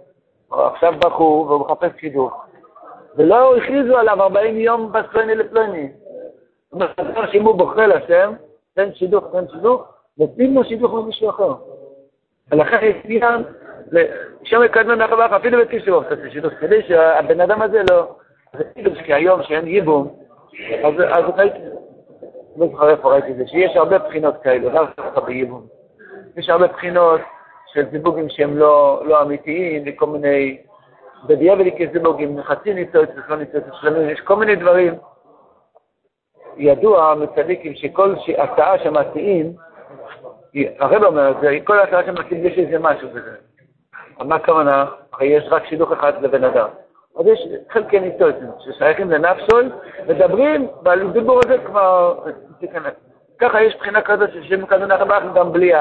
עכשיו 0.51 0.95
בחור 0.99 1.47
והוא 1.47 1.61
מחפש 1.61 2.01
שידוך. 2.01 2.45
ולא 3.17 3.57
הכריזו 3.57 3.97
עליו 3.97 4.23
40 4.23 4.57
יום 4.57 4.93
בספלני 4.93 5.35
לפלני. 5.35 5.93
זאת 6.73 6.83
אומרת, 6.99 7.31
שאם 7.33 7.45
הוא 7.45 7.55
בוחר 7.55 7.87
לשם, 7.87 8.33
תן 8.75 8.95
שידוך, 8.95 9.25
תן 9.33 9.49
שידוך, 9.49 9.85
נותנים 10.19 10.55
לו 10.55 10.65
שידוך 10.65 10.93
ממישהו 10.95 11.31
אחר. 11.31 11.55
ולכן 12.51 12.79
יש 12.83 12.97
עניין, 13.05 13.43
שם 14.45 14.63
יקדמן 14.65 14.99
מהחברך, 14.99 15.33
אפילו 15.33 15.59
בתשבו, 15.59 16.03
תעשה 16.03 16.31
שידוך, 16.31 16.53
כדי 16.61 16.83
שהבן 16.83 17.41
אדם 17.41 17.63
הזה 17.63 17.83
לא... 17.91 18.15
זה 18.59 18.65
כאילו 18.65 18.91
שהיום 19.07 19.43
שאין 19.43 19.67
ייבום, 19.67 20.17
אז 20.85 21.25
ראיתי, 21.37 21.59
לא 22.57 22.67
זוכר 22.69 22.91
איפה 22.91 23.13
ראיתי 23.13 23.31
את 23.31 23.37
זה, 23.37 23.47
שיש 23.47 23.77
הרבה 23.77 23.99
בחינות 23.99 24.35
כאלו, 24.43 24.71
לא 24.71 24.87
זוכר 24.97 25.21
בייבום. 25.21 25.67
יש 26.37 26.49
הרבה 26.49 26.67
בחינות 26.67 27.21
של 27.73 27.91
זיווגים 27.91 28.29
שהם 28.29 28.59
לא, 28.59 29.03
לא 29.07 29.23
אמיתיים, 29.23 29.83
וכל 29.87 30.07
מיני, 30.07 30.59
בדיעבד 31.27 31.65
כזיווגים, 31.79 32.43
חצי 32.43 32.75
ניצוץ, 32.75 33.09
לא 33.29 33.37
ניצוץ 33.37 33.65
שלמים, 33.81 34.09
יש 34.09 34.21
כל 34.21 34.37
מיני 34.37 34.57
דברים. 34.57 34.95
ידוע 36.57 37.15
מצדיקים 37.15 37.75
שכל 37.75 38.15
הצעה 38.39 38.79
שמציעים, 38.79 39.53
הרב 40.79 41.05
אומר 41.05 41.31
את 41.31 41.37
זה, 41.41 41.59
כל 41.65 41.81
הצעה 41.81 42.05
שמציעים 42.07 42.47
יש 42.47 42.59
איזה 42.59 42.79
משהו 42.79 43.09
בזה. 43.09 43.37
מה 44.21 44.35
הכוונה? 44.35 44.87
הרי 45.13 45.27
יש 45.27 45.45
רק 45.51 45.67
שידוך 45.67 45.93
אחד 45.93 46.23
לבן 46.23 46.45
אדם. 46.45 46.69
אז 47.19 47.27
יש 47.27 47.49
חלקי 47.71 48.01
ניצוצים 48.01 48.49
ששייכים 48.59 49.11
לנפשוי, 49.11 49.69
מדברים, 50.09 50.69
ועל 50.85 51.11
דיבור 51.13 51.41
הזה 51.45 51.59
כבר 51.59 52.19
תיכנס. 52.61 52.93
ככה 53.39 53.63
יש 53.63 53.77
בחינה 53.77 54.03
כזאת 54.03 54.31
ששם 54.33 54.67
כזה 54.67 54.87
נחבח 54.87 55.23
גם 55.35 55.53
בלי 55.53 55.73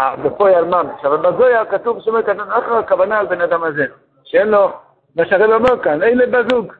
בפועל 0.00 0.64
ממש. 0.64 1.04
אבל 1.04 1.16
בזויה 1.16 1.64
כתוב 1.64 2.00
שאומר 2.00 2.22
כתוב 2.22 2.40
אחר 2.50 2.74
הכוונה 2.74 3.18
על 3.18 3.26
בן 3.26 3.40
אדם 3.40 3.62
הזה, 3.62 3.84
שאין 4.24 4.48
לו, 4.48 4.70
מה 5.16 5.26
שהרב 5.26 5.50
אומר 5.50 5.82
כאן, 5.82 6.02
אין 6.02 6.18
לבזוג. 6.18 6.72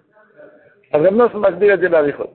אז 0.93 1.03
רב 1.03 1.15
נוסף 1.15 1.35
מסביר 1.35 1.75
את 1.75 1.81
זה 1.81 1.89
בעריכות. 1.89 2.31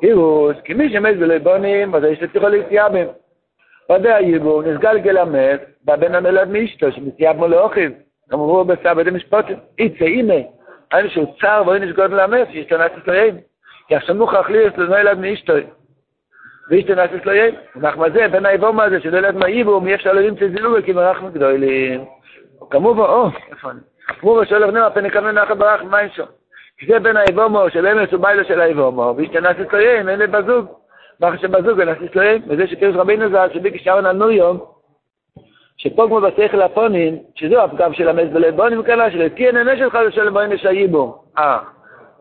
גירוש, 0.00 0.56
כי 0.64 0.74
מי 0.74 0.92
שמת 0.92 1.14
ולא 1.18 1.38
בונים, 1.38 1.94
אז 1.94 2.04
יש 2.04 2.22
לצריכו 2.22 2.48
להתייבם. 2.48 3.06
ודאי 3.92 4.22
ייבום, 4.22 4.64
נסגלגל 4.64 5.16
המת, 5.16 5.60
והבן 5.86 6.14
הנולד 6.14 6.48
מאשתו, 6.48 6.92
שמתייבמו 6.92 7.48
לאוכיב. 7.48 7.92
גם 8.32 8.38
הוא 8.38 8.62
בצער 8.62 8.94
בידי 8.94 9.10
משפט, 9.10 9.44
איצה 9.78 10.04
אימא, 10.04 10.34
אין 10.92 11.08
שהוא 11.08 11.34
צער 11.40 11.68
ואין 11.68 11.82
יש 11.82 11.92
גודל 11.92 12.20
המס, 12.20 12.48
יש 12.50 12.66
תנת 12.66 12.92
אסלויין, 13.02 13.38
כי 13.88 13.96
השמנו 13.96 14.26
חכלי 14.26 14.58
יש 14.58 14.72
לנו 14.76 14.96
ילד 14.96 15.18
מאישתוי, 15.18 15.66
ויש 16.70 16.84
תנת 16.84 17.10
אסלויין, 17.12 17.54
ואנחנו 17.76 18.04
זה, 18.12 18.28
בין 18.28 18.46
היבום 18.46 18.80
הזה, 18.80 19.00
שלא 19.00 19.18
ילד 19.18 19.36
מהיבו, 19.36 19.80
מי 19.80 19.94
אפשר 19.94 20.12
להבין 20.12 20.34
צזילו, 20.34 20.82
כי 20.84 20.92
מרחם 20.92 21.28
גדולים, 21.28 22.04
כמו 22.70 22.94
בו, 22.94 23.30
איפה 23.50 23.70
אני, 23.70 23.80
כמו 24.20 24.44
שואל 24.44 24.64
אבנם, 24.64 24.82
הפני 24.82 25.10
כמי 25.10 25.32
נחת 25.32 25.56
ברח, 25.56 25.82
מה 25.82 26.00
אין 26.00 26.10
שום, 26.10 26.26
כי 26.78 26.86
זה 26.86 26.98
בין 26.98 27.16
היבום 27.16 27.70
של 27.70 27.86
אמס 27.86 28.12
הוא 28.12 28.20
בילה 28.20 28.44
של 28.44 28.60
היבום 28.60 29.00
הוא, 29.00 29.16
ויש 29.16 29.28
תנת 29.28 29.56
אין 29.74 30.06
לבזוג, 30.06 30.66
מה 31.20 31.32
חשב 31.32 31.56
בזוג, 31.56 31.80
אין 31.80 31.88
אסלויין, 31.88 32.42
וזה 32.48 32.66
שפירוש 32.66 32.96
רבינו 32.96 33.30
זה, 33.30 33.38
שביקשרן 33.54 34.06
על 34.06 34.16
נויום, 34.16 34.60
שפוגמו 35.82 36.20
בשכל 36.20 36.62
הפונים, 36.62 37.18
שזו 37.34 37.62
הפגם 37.62 37.92
של 37.92 38.08
המס 38.08 38.28
בלבונים 38.32 38.82
כאלה, 38.82 39.10
שלתהיה 39.10 39.52
נהנה 39.52 39.76
שלך 39.76 39.98
ושל 40.08 40.30
בוין 40.30 40.52
ישייבו. 40.52 41.22
אה. 41.38 41.58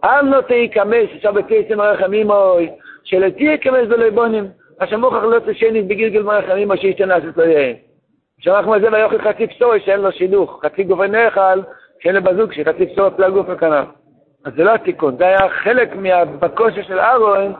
אל 0.04 0.26
לא 0.26 0.41
תהי 0.41 0.69
כמס, 0.69 1.10
עכשיו 1.15 1.34
בקייסים 1.34 1.80
הרחמים 1.80 2.30
אוי, 2.32 2.69
שלתהיה 3.04 3.58
כמס 3.58 3.88
בלבונים, 3.88 4.48
אשר 4.80 4.98
מוכרח 4.98 5.24
לא 5.24 5.39
תשני 5.39 5.82
בגלגל 5.82 6.24
מרחמים 6.24 6.72
או 6.72 6.78
שישתנס 6.78 7.24
את 7.30 7.38
לא 7.38 7.43
יהיה. 7.43 7.74
שאנחנו 8.39 8.74
על 8.74 8.82
זה 8.82 8.88
ויוכל 8.91 9.22
חצי 9.22 9.48
פסורי 9.48 9.80
שאין 9.80 10.00
לו 10.02 10.12
שידוך, 10.12 10.60
חצי 10.65 10.84
גופי 10.84 11.08
נאכל, 11.08 11.62
שאין 12.00 12.15
לו 12.15 12.22
בזוג, 12.22 12.54
שחצי 12.54 12.86
פסורי 12.86 13.10
פלג 13.17 13.34
גוף 13.34 13.48
וכנף. 13.50 13.88
אז 14.45 14.54
זה 14.58 14.63
לא 14.63 14.74
התיקון, 14.74 15.17
זה 15.17 15.28
היה 15.28 15.50
חלק 15.50 15.95
מהבקושי 15.95 16.84
של 16.84 17.00
אהרון, 17.00 17.54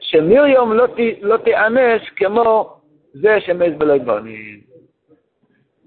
שמיריום 0.00 0.72
לא, 0.72 0.86
ת, 0.86 0.98
לא 1.22 1.36
תיענש 1.36 2.08
כמו 2.16 2.75
זה 3.20 3.40
שמז 3.40 3.72
בלא 3.78 3.92
יתברנים. 3.92 4.60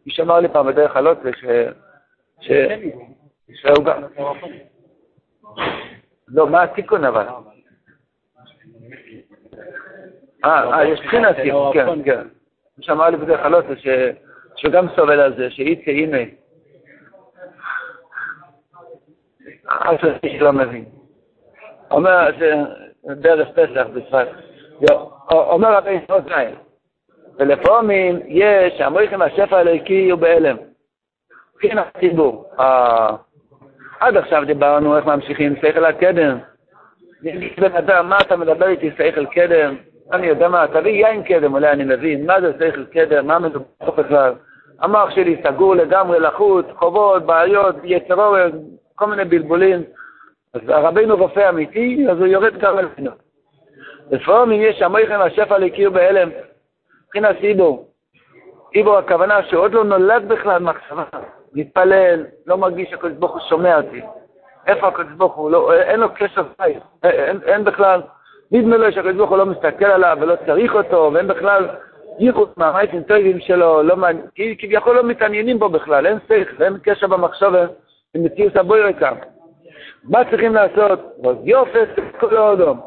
מישהו 0.05 0.25
אמר 0.25 0.39
לי 0.39 0.47
פעם 0.47 0.67
בדרך 0.67 0.95
הלוטה 0.95 1.29
ש... 1.39 1.45
ש... 2.41 2.51
שהוא 3.53 3.85
גם... 3.85 4.03
לא, 6.27 6.47
מה 6.47 6.63
התיקון 6.63 7.03
אבל? 7.03 7.27
אה, 10.45 10.85
יש 10.85 10.99
בחינת 10.99 11.35
תיקון, 11.35 11.73
כן, 11.73 12.03
כן. 12.05 12.27
מישהו 12.77 12.93
אמר 12.95 13.09
לי 13.09 13.17
בדרך 13.17 13.39
הלוטה 13.39 13.73
שהוא 14.55 14.71
גם 14.71 14.87
סובל 14.95 15.19
על 15.19 15.35
זה, 15.35 15.51
שאיצה 15.51 15.91
הנה. 15.91 16.17
אף 19.67 19.99
אחד 19.99 20.29
לא 20.39 20.53
מבין. 20.53 20.85
אומר, 21.91 22.29
בערב 23.03 23.47
פסח 23.51 23.87
בצפת, 23.93 24.27
אומר 25.31 25.73
רבי 25.73 25.91
ישראל, 25.91 26.53
ולפעמים 27.39 28.19
יש, 28.27 28.81
המריחים 28.81 29.21
השפע 29.21 29.57
האלוקי 29.57 30.09
הוא 30.09 30.19
בהלם. 30.19 30.55
מבחינת 31.55 31.85
הציבור. 31.95 32.49
עד 33.99 34.17
עכשיו 34.17 34.43
דיברנו 34.45 34.97
איך 34.97 35.05
ממשיכים 35.05 35.55
שכל 35.55 35.85
הקדם. 35.85 36.37
בן 37.57 37.75
אדם, 37.75 38.09
מה 38.09 38.17
אתה 38.21 38.35
מדבר 38.35 38.67
איתי 38.67 38.91
שכל 38.97 39.25
קדם? 39.25 39.75
אני 40.13 40.27
יודע 40.27 40.47
מה, 40.47 40.65
תביא 40.67 41.07
יין 41.07 41.23
קדם, 41.23 41.53
אולי 41.53 41.71
אני 41.71 41.83
מבין. 41.83 42.25
מה 42.25 42.41
זה 42.41 42.51
שכל 42.53 42.85
קדם? 42.85 43.27
מה 43.27 43.39
מדובר 43.39 43.91
בכלל? 43.97 44.33
המוח 44.79 45.09
שלי 45.09 45.41
סגור 45.43 45.75
לגמרי 45.75 46.19
לחוץ, 46.19 46.65
חובות, 46.75 47.25
בעיות, 47.25 47.75
יצרו, 47.83 48.35
כל 48.95 49.05
מיני 49.05 49.25
בלבולים. 49.25 49.83
אז 50.53 50.61
הרבינו 50.67 51.17
רופא 51.17 51.49
אמיתי, 51.49 52.05
אז 52.11 52.17
הוא 52.17 52.27
יורד 52.27 52.57
גם 52.57 52.79
אלינו. 52.79 53.11
לפעמים 54.11 54.61
יש 54.61 54.81
המריחים 54.81 55.21
השפע 55.21 55.53
האלוקי 55.53 55.89
בהלם. 55.89 56.29
מבחינת 57.09 57.35
איבו, 57.43 57.85
איבו 58.75 58.97
הכוונה 58.97 59.43
שעוד 59.43 59.73
לא 59.73 59.83
נולד 59.83 60.27
בכלל 60.27 60.61
מחשבה, 60.61 61.03
מתפלל, 61.53 62.25
לא 62.47 62.57
מרגיש 62.57 62.89
שהקדוש 62.89 63.11
ברוך 63.11 63.31
הוא 63.31 63.41
שומע 63.49 63.77
אותי. 63.77 64.01
איפה 64.67 64.87
הקדוש 64.87 65.13
ברוך 65.17 65.35
הוא? 65.35 65.51
לא, 65.51 65.73
אין 65.73 65.99
לו 65.99 66.07
קשר 66.15 66.43
חי, 66.61 66.73
אין, 67.03 67.39
אין 67.45 67.63
בכלל, 67.63 68.01
נדמה 68.51 68.77
לו 68.77 68.91
שהקדוש 68.91 69.15
ברוך 69.15 69.29
הוא 69.29 69.37
לא 69.37 69.45
מסתכל 69.45 69.85
עליו 69.85 70.17
ולא 70.21 70.35
צריך 70.45 70.75
אותו, 70.75 71.11
ואין 71.13 71.27
בכלל 71.27 71.67
ייחוס 72.19 72.49
מהמייטים 72.57 73.03
טובים 73.03 73.39
שלו, 73.39 73.83
לא, 73.83 73.95
כביכול 74.59 74.95
לא 74.95 75.03
מתעניינים 75.03 75.59
בו 75.59 75.69
בכלל, 75.69 76.07
אין 76.07 76.17
שכל, 76.27 76.63
אין 76.63 76.77
קשר 76.83 77.07
במחשבה, 77.07 77.65
במציאות 78.15 78.55
הבוירקה. 78.55 79.11
מה 80.03 80.19
צריכים 80.29 80.55
לעשות? 80.55 80.99
יופס 81.43 81.89
כל 82.19 82.37
האודום. 82.37 82.79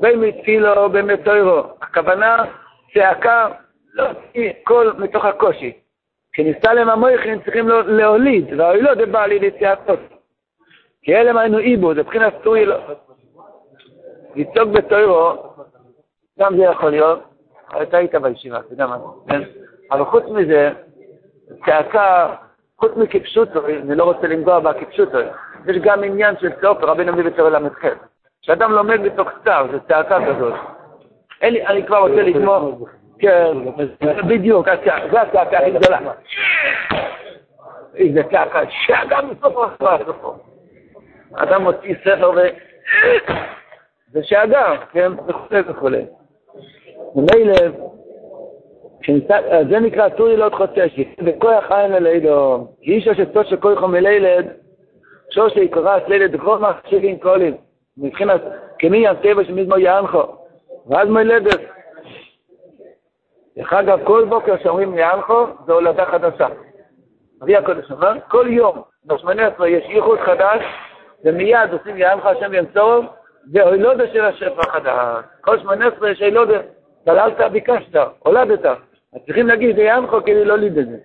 בין 0.00 0.20
מתפילו 0.20 0.90
בין 0.90 1.06
מתוירו. 1.06 1.62
הכוונה, 1.82 2.44
צעקה, 2.94 3.48
לא 3.94 4.04
קול 4.64 4.94
מתוך 4.98 5.24
הקושי. 5.24 5.72
כשניסה 6.32 6.72
להם 6.72 6.88
המויכין 6.88 7.42
צריכים 7.42 7.68
להוליד, 7.68 8.60
והאוילוד 8.60 8.98
זה 8.98 9.06
בא 9.06 9.22
על 9.22 9.32
ידי 9.32 9.50
צעקות. 9.60 10.00
כי 11.02 11.16
אלה 11.16 11.40
היינו 11.40 11.58
איבו, 11.58 11.94
זה 11.94 12.00
מבחינת 12.00 12.32
סטורי 12.40 12.66
לא... 12.66 12.76
לצעוק 14.36 14.68
בתוירו, 14.68 15.32
גם 16.38 16.56
זה 16.56 16.62
יכול 16.62 16.90
להיות, 16.90 17.20
אתה 17.82 17.96
היית 17.96 18.14
בישיבה, 18.14 18.58
אתה 18.58 18.72
יודע 18.72 18.86
מה, 18.86 18.98
כן? 19.28 19.42
אבל 19.90 20.04
חוץ 20.04 20.24
מזה, 20.24 20.70
צעקה, 21.66 22.34
חוץ 22.80 22.92
מכפשוטו, 22.96 23.66
אני 23.66 23.94
לא 23.94 24.04
רוצה 24.04 24.26
לנגוע 24.26 24.60
בכפשוטו, 24.60 25.18
יש 25.66 25.76
גם 25.82 26.04
עניין 26.04 26.34
של 26.40 26.50
צעוק, 26.60 26.78
רבינו 26.82 27.12
מביא 27.12 27.24
בצורה 27.24 27.50
ל"ח. 27.50 27.84
כשאדם 28.42 28.72
לומד 28.72 29.00
מתוך 29.00 29.28
סתיו, 29.40 29.66
זה 29.72 29.78
צעקה 29.88 30.18
כזאת. 30.26 30.54
אין 31.42 31.52
לי, 31.52 31.66
אני 31.66 31.86
כבר 31.86 31.98
רוצה 31.98 32.22
לגמור, 32.22 32.86
כן, 33.18 33.56
בדיוק, 34.28 34.68
זו 35.10 35.18
הצעקה 35.18 35.58
הכי 35.58 35.70
גדולה. 35.70 35.98
איזה 37.94 38.22
צעקה, 38.22 38.60
שאדם 38.70 39.30
בסוף 39.30 39.70
הספר, 39.82 40.32
אדם 41.34 41.62
מוציא 41.62 41.94
ספר 42.00 42.30
ו... 42.30 42.40
זה 44.12 44.20
שאדם, 44.22 44.76
כן, 44.92 45.12
וכו' 45.26 45.56
וכו'. 45.68 45.88
ממילא, 47.14 47.54
זה 49.70 49.80
נקרא 49.80 50.08
טורי 50.08 50.36
לא 50.36 50.50
חוצשי, 50.52 51.14
וכוח 51.24 51.72
אין 51.72 51.92
ללידו, 51.92 52.66
כי 52.82 52.92
איש 52.92 53.08
אשר 53.08 53.24
תושע 53.24 53.56
כוחו 53.56 53.88
מלילד, 53.88 54.46
שושה 55.30 55.60
יקורס 55.60 56.02
לילד 56.08 56.34
וכל 56.34 56.58
מחשבים 56.58 57.18
קולים, 57.18 57.54
מבחינת 57.96 58.40
כמי 58.78 59.08
הטבע 59.08 59.44
שמזמו 59.44 59.78
יענחו, 59.78 60.22
ואז 60.86 61.08
מולדת. 61.08 61.60
דרך 63.56 63.72
אגב, 63.72 64.04
כל 64.04 64.24
בוקר 64.28 64.54
שאומרים 64.62 64.98
יענחו, 64.98 65.46
זה 65.66 65.72
הולדה 65.72 66.06
חדשה. 66.06 66.46
אבי 67.42 67.56
הקודש 67.56 67.90
אמר, 67.90 68.12
כל 68.28 68.46
יום, 68.50 68.82
ב-18 69.04 69.66
יש 69.66 69.84
ייחוד 69.84 70.18
חדש, 70.20 70.62
ומיד 71.24 71.72
עושים 71.72 71.96
יענחו 71.96 72.28
השם 72.28 72.54
ימצורוב, 72.54 73.04
זה 73.50 73.62
הולדה 73.62 74.06
של 74.12 74.24
השפע 74.24 74.60
החדש. 74.68 75.24
כל 75.40 75.58
18 75.58 76.10
יש 76.10 76.22
הולדה, 76.22 76.58
דללת, 77.06 77.52
ביקשת, 77.52 77.96
הולדת. 78.18 78.64
אז 78.64 79.20
צריכים 79.26 79.46
להגיד, 79.46 79.76
זה 79.76 79.82
יענחו 79.82 80.22
כדי 80.22 80.44
לא 80.44 80.56
ליד 80.56 80.78
את 80.78 80.86
זה. 80.88 80.98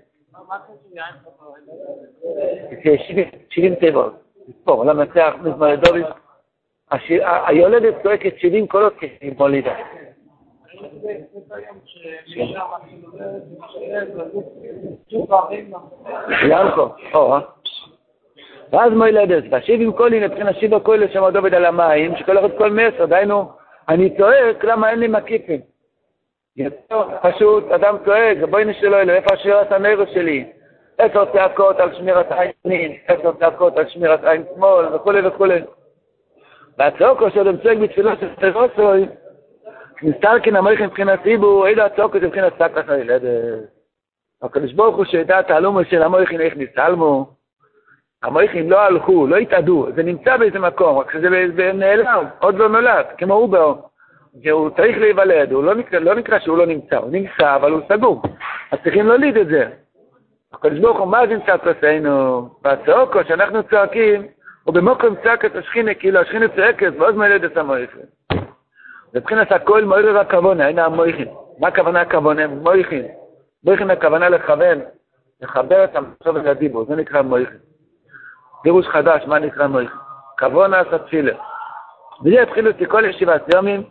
זה 2.84 2.96
70 3.50 3.76
טבעות. 3.76 4.14
לספור, 4.48 4.86
למנצח 4.86 5.34
מזמר 5.42 5.76
דוביס. 5.76 6.06
היולדת 7.22 7.94
צועקת 8.04 8.40
70 8.40 8.68
קולות 8.68 8.94
כשהיא 8.98 9.34
מולידה. 9.38 9.76
ואז 18.72 18.94
מוילדת, 18.94 19.44
והשיב 19.50 19.82
עם 19.82 19.92
קולי 19.92 20.28
מבחינת 20.28 20.56
שיבה 20.56 20.80
קולי 20.80 21.08
שם 21.08 21.20
עובד 21.20 21.54
על 21.54 21.66
המים, 21.66 22.16
שכל 22.16 22.38
אחד 22.38 22.58
כל 22.58 22.72
מסר, 22.72 23.06
דהיינו, 23.06 23.52
אני 23.90 24.18
צועק, 24.18 24.64
למה 24.64 24.90
אין 24.90 25.00
לי 25.00 25.08
מקיפים? 25.08 25.60
פשוט, 27.22 27.72
אדם 27.72 27.98
צועק, 28.06 28.38
בואי 28.50 28.66
נשאלו 28.66 28.98
אלו, 28.98 29.14
איפה 29.14 29.34
השירת 29.34 29.72
הנרו 29.72 30.04
שלי? 30.14 30.46
עשר 30.98 31.26
צעקות 31.26 31.80
על 31.80 31.96
שמירת 31.96 32.32
עין 32.32 32.52
ימין, 32.66 32.98
עשר 33.08 33.32
צעקות 33.40 33.78
על 33.78 33.88
שמירת 33.88 34.24
עין 34.24 34.44
שמאל, 34.56 34.96
וכולי 34.96 35.28
וכולי. 35.28 35.62
והצעוקו 36.78 37.30
שאדם 37.30 37.58
צועק 37.58 37.78
בתפילה 37.78 38.16
של 38.20 38.30
סטרוסוי, 38.36 39.06
נסתלקין 40.04 40.56
המריך 40.56 40.82
מבחינת 40.82 41.24
ציבור, 41.24 41.68
אילו 41.68 41.84
הצעוקות 41.84 42.22
מבחינת 42.22 42.54
סקס 42.54 42.90
הילדת. 42.90 43.22
הקדוש 44.42 44.74
ברוך 44.74 44.96
הוא 44.96 45.06
שידע 45.06 45.42
תעלומו 45.42 45.86
של 45.86 46.04
המויכין 46.04 46.42
איך 46.42 46.54
נסתלמו. 46.58 47.30
המויכין 48.24 48.70
לא 48.70 48.80
הלכו, 48.80 49.28
לא 49.28 49.36
התאדו, 49.36 49.88
זה 49.96 50.04
נמצא 50.04 50.38
באיזה 50.38 50.60
מקום, 50.60 50.98
רק 50.98 51.12
שזה 51.14 51.30
נעלם, 51.74 52.24
עוד 52.40 52.56
לא 52.56 52.70
נולד, 52.70 53.06
כמו 53.18 53.34
הוא 53.34 53.50
באו. 53.50 53.76
והוא 54.44 54.70
צריך 54.70 54.98
להיוולד, 54.98 55.52
הוא 55.52 55.64
לא 55.64 55.76
נקרא, 55.76 56.00
לא 56.00 56.16
נקרא 56.16 56.40
שהוא 56.40 56.58
לא 56.58 56.66
נמצא, 56.66 56.98
הוא 56.98 57.12
נמצא, 57.12 57.56
אבל 57.56 57.72
הוא 57.72 57.82
סגור. 57.90 58.22
אז 58.72 58.80
צריכים 58.84 59.08
להוליד 59.08 59.38
את 59.38 59.48
זה. 59.48 59.70
הקדוש 60.54 60.80
ברוך 60.80 61.00
הוא, 61.00 61.08
מה 61.08 61.28
זה 61.28 61.34
נמצא 61.34 61.58
כוסנו? 61.58 62.50
והצעוקו 62.64 63.20
שאנחנו 63.28 63.64
צועקים, 63.64 64.28
הוא 64.68 64.74
במוקרים 64.76 65.16
צעקת 65.24 65.56
השכינה, 65.56 65.94
כאילו 65.94 66.20
השכינה 66.20 66.48
צועקת, 66.56 66.94
ועוד 66.98 67.16
מולדת 67.16 67.58
המויכין. 67.58 68.02
מבחינת 69.14 69.52
הכל 69.52 69.84
מויכין 69.84 70.16
הכוונה, 70.16 70.68
הנה 70.68 70.86
המויכין. 70.86 71.28
מה 71.60 71.68
הכוונה 71.68 72.02
הכוונה? 72.02 72.48
מויכין. 72.48 73.06
מויכין 73.64 73.90
הכוונה 73.90 74.30
לכוון, 74.30 74.80
לחבר 75.42 75.84
את 75.84 75.96
המחשבת 75.96 76.46
לדיבור, 76.46 76.86
זה 76.86 76.96
נקרא 76.96 77.22
מויכין. 77.22 77.58
פירוש 78.64 78.88
חדש, 78.88 79.24
מה 79.28 79.40
נקרא 79.40 79.68
מויכין? 79.68 79.98
כוונה 80.40 80.80
עשה 80.80 80.98
תפילה. 80.98 81.34
וזה 82.26 82.42
התחילו 82.42 82.72
אותי 82.72 82.86
כל 82.88 83.06
ישיבת 83.06 83.54
יומים. 83.54 83.84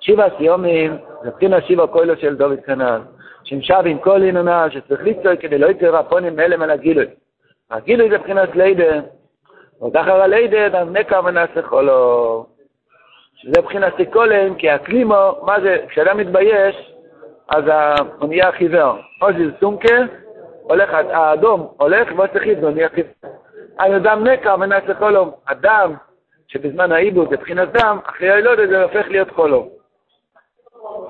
שיבת 0.00 0.32
יומים, 0.40 0.96
זה 1.22 1.28
מבחינת 1.28 1.64
שיבה 1.64 1.86
כהלו 1.86 2.16
של 2.16 2.36
דוד 2.36 2.58
כנען. 2.66 3.00
שמשב 3.44 3.82
עם 3.86 3.98
כל 3.98 4.22
עינונה, 4.22 4.70
שצריך 4.70 5.00
לצעוק 5.04 5.40
כדי 5.40 5.58
לא 5.58 5.66
יצא 5.66 5.86
רפונים 5.86 6.36
מאלם 6.36 6.62
על 6.62 6.70
הגילוי. 6.70 7.06
הגילוי 7.70 8.10
זה 8.10 8.18
מבחינת 8.18 8.56
לידה, 8.56 9.00
עוד 9.82 9.96
אחר 9.96 10.22
הלידה, 10.22 10.84
נקע 10.84 11.20
ונעשה 11.24 11.62
חולו. 11.62 12.46
שזה 13.34 13.60
מבחינת 13.60 13.92
סיכולם, 13.96 14.54
כי 14.54 14.70
הקלימו, 14.70 15.40
מה 15.42 15.60
זה, 15.60 15.78
כשאדם 15.88 16.16
מתבייש, 16.16 16.92
אז 17.48 17.64
הוא 18.18 18.28
נהיה 18.28 18.52
חיוור. 18.52 18.96
או 19.22 19.32
זה 19.32 19.44
סומקה, 19.60 19.96
הולך, 20.62 20.90
האדום 20.94 21.68
הולך, 21.76 22.08
ועוד 22.16 22.30
צריך 22.30 22.46
לדבר, 22.46 22.70
נהיה 22.70 22.88
חיוור. 22.88 23.12
אז 23.78 23.96
אדם 23.96 24.26
נקע 24.26 24.54
ונעשה 24.54 24.94
חולו. 24.94 25.32
אדם, 25.44 25.94
שבזמן 26.48 26.92
העיבוד 26.92 27.30
זה 27.30 27.36
מבחינת 27.36 27.68
דם, 27.72 27.98
אחרי 28.04 28.30
הילוד 28.30 28.58
זה 28.68 28.82
הופך 28.82 29.08
להיות 29.08 29.30
חולו. 29.30 29.68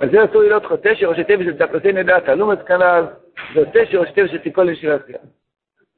אז 0.00 0.11
זה 0.11 0.24
אסור 0.24 0.42
להיות 0.42 0.66
חוטשר 0.66 1.06
או 1.06 1.14
שטבע 1.14 1.44
של 1.44 1.66
תקוסי 1.66 1.92
נדעת, 1.92 2.28
לא 2.28 2.46
מסקנה, 2.46 3.00
זה 3.54 3.64
תשר 3.72 3.98
או 3.98 4.06
שטבע 4.06 4.28
של 4.28 4.38
תיקול 4.38 4.70
לשירתיה. 4.70 5.18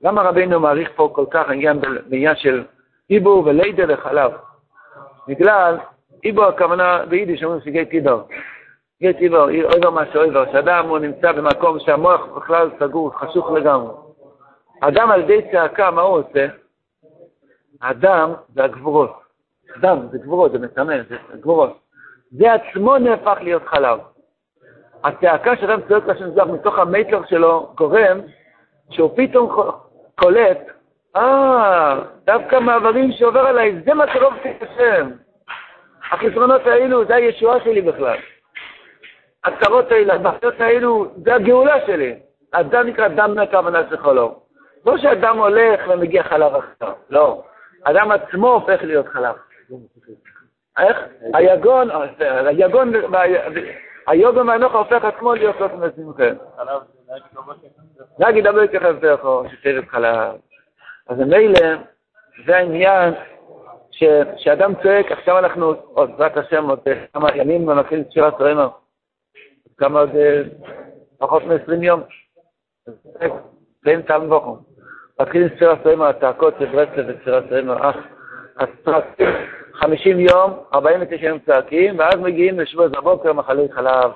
למה 0.04 0.22
רבינו 0.22 0.60
מעריך 0.60 0.90
פה 0.96 1.10
כל 1.14 1.24
כך 1.30 1.48
עניין 1.50 1.80
בעניין 2.08 2.36
של 2.36 2.64
עיבור 3.08 3.46
ולידה 3.46 3.84
וחלב? 3.88 4.32
בגלל, 5.28 5.78
עיבור 6.22 6.44
הכוונה 6.44 7.04
ביידיש 7.08 7.44
אומרים 7.44 7.60
סגי 7.60 7.84
טיבר. 7.84 8.22
סגי 8.96 9.14
טיבר, 9.14 9.42
אויבר 9.42 9.90
מה 9.90 10.02
שאויבר, 10.12 10.52
שאדם 10.52 10.88
הוא 10.88 10.98
נמצא 10.98 11.32
במקום 11.32 11.78
שהמוח 11.80 12.26
בכלל 12.36 12.70
סגור, 12.78 13.18
חשוך 13.18 13.50
לגמרי. 13.50 13.92
אדם 14.80 15.10
על 15.10 15.20
ידי 15.20 15.40
צעקה, 15.52 15.90
מה 15.90 16.02
הוא 16.02 16.18
עושה? 16.18 16.46
אדם 17.80 18.32
זה 18.54 18.64
הגבורות. 18.64 19.20
אדם 19.76 20.06
זה 20.10 20.18
גבורות, 20.18 20.52
זה 20.52 20.58
מטמא, 20.58 20.96
זה 21.08 21.16
גבורות. 21.40 21.78
זה 22.30 22.52
עצמו 22.52 22.98
נהפך 22.98 23.38
להיות 23.40 23.62
חלב. 23.66 23.98
הצעקה 25.04 25.56
שאדם 25.56 25.80
צועק 25.88 26.06
לשם 26.06 26.30
זך 26.30 26.46
מתוך 26.46 26.78
המיתר 26.78 27.20
שלו 27.28 27.72
גורם 27.76 28.20
שהוא 28.90 29.10
פתאום 29.16 29.50
קולט, 30.14 30.58
אה, 31.16 31.98
דווקא 32.24 32.56
מעברים 32.56 33.12
שעובר 33.12 33.40
עליי, 33.40 33.80
זה 33.86 33.94
מה 33.94 34.04
שרובתי 34.12 34.50
את 34.50 34.62
השם. 34.62 35.10
החסרונות 36.12 36.66
האלו, 36.66 37.04
זה 37.04 37.14
הישועה 37.14 37.60
שלי 37.60 37.80
בכלל. 37.80 38.16
הצרות 39.44 39.92
האלה, 39.92 40.14
הבעיות 40.14 40.60
האלו, 40.60 41.06
זה 41.16 41.34
הגאולה 41.34 41.86
שלי. 41.86 42.14
אדם 42.52 42.86
נקרא 42.86 43.08
דם 43.08 43.34
מהכוונה 43.34 43.82
של 43.90 43.96
חלום. 43.96 44.34
לא 44.86 44.98
שאדם 44.98 45.38
הולך 45.38 45.80
ומגיע 45.88 46.22
חלב 46.22 46.54
אחר, 46.54 46.92
לא. 47.10 47.42
אדם 47.84 48.10
עצמו 48.10 48.52
הופך 48.52 48.82
להיות 48.82 49.06
חלב. 49.08 49.34
איך? 50.78 50.98
היגון, 51.34 51.88
היגון, 52.46 52.92
היוגון 54.06 54.48
והנוחה 54.48 54.78
הופך 54.78 55.04
עצמו 55.04 55.34
להיות 55.34 55.56
סוף 55.58 55.72
משמחה. 55.72 56.28
נגיד 58.18 58.46
אבו 58.46 58.62
יתייחס 58.62 58.94
דרכו, 59.00 59.42
שתרץ 59.50 59.84
חלב. 59.88 60.34
אז 61.08 61.18
ממילא, 61.18 61.60
זה 62.46 62.56
העניין 62.56 63.14
שאדם 64.36 64.72
צועק, 64.82 65.12
עכשיו 65.12 65.38
אנחנו, 65.38 65.74
עוד 65.94 66.10
בעזרת 66.10 66.36
השם, 66.36 66.70
עוד 66.70 66.80
כמה 67.12 67.36
ימים 67.36 67.68
ומתחיל 67.68 68.00
את 68.00 68.12
שירת 68.12 68.40
רמר. 68.40 68.68
כמה 69.76 70.00
עוד 70.00 70.10
פחות 71.18 71.42
מ-20 71.42 71.82
יום. 71.82 72.02
באמצע 73.82 74.14
המבוכו. 74.14 74.56
מתחיל 75.20 75.42
עם 75.42 75.58
שירת 75.58 75.86
רמר, 75.86 76.06
הצעקות 76.06 76.54
של 76.58 76.66
ברסלב 76.66 77.16
ושירת 77.20 77.44
רמר. 77.52 77.90
אז 78.56 78.68
צועקים 78.84 79.28
50 79.72 80.20
יום, 80.20 80.50
49 80.74 81.26
יום 81.26 81.38
צועקים, 81.38 81.98
ואז 81.98 82.14
מגיעים 82.14 82.60
לשבוע 82.60 82.88
בבוקר 82.88 83.32
מחלי 83.32 83.72
חלב. 83.72 84.10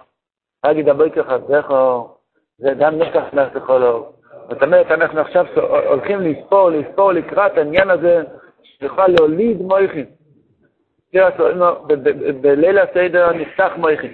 להגיד 0.64 0.88
הבוקר 0.88 1.22
חסדךו, 1.24 2.17
זה 2.58 2.74
נקח 2.74 3.24
נעשכו 3.32 3.78
לו. 3.78 4.12
זאת 4.48 4.62
אומרת, 4.62 4.90
אנחנו 4.90 5.20
עכשיו 5.20 5.46
הולכים 5.86 6.20
לספור, 6.20 6.70
לספור 6.70 7.12
לקראת 7.12 7.58
העניין 7.58 7.90
הזה, 7.90 8.22
שיוכל 8.62 9.06
להוליד 9.06 9.62
מויכין. 9.62 10.06
בליל 12.40 12.78
הסדר 12.78 13.32
נפתח 13.32 13.72
מויכין. 13.76 14.12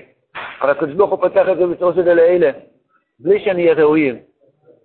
אבל 0.61 0.71
הקדוש 0.71 0.95
ברוך 0.95 1.11
הוא 1.11 1.21
פותח 1.21 1.47
את 1.53 1.57
זה 1.57 1.67
בצורה 1.67 1.95
של 1.95 2.09
אלה, 2.09 2.51
בלי 3.19 3.41
שנהיה 3.41 3.75
ראויים. 3.75 4.19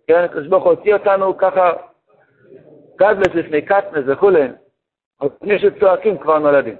כן, 0.07 0.23
הקדוש 0.23 0.47
ברוך 0.47 0.63
הוא 0.63 0.73
הוציא 0.73 0.93
אותנו 0.93 1.37
ככה, 1.37 1.71
גדלס 2.99 3.35
לפני 3.35 3.61
קטנס 3.61 4.03
וכולי, 4.07 4.47
לפני 5.23 5.59
שצועקים 5.59 6.17
כבר 6.17 6.39
נולדים. 6.39 6.75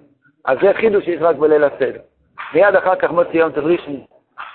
אז 0.46 0.58
זה 0.62 0.74
חידוש 0.74 1.06
שיש 1.06 1.22
רק 1.22 1.36
בליל 1.36 1.64
הסדר. 1.64 2.02
מיד 2.54 2.76
אחר 2.76 2.96
כך 2.96 3.12
מוציא 3.12 3.40
יום 3.40 3.52
תברישן, 3.52 3.96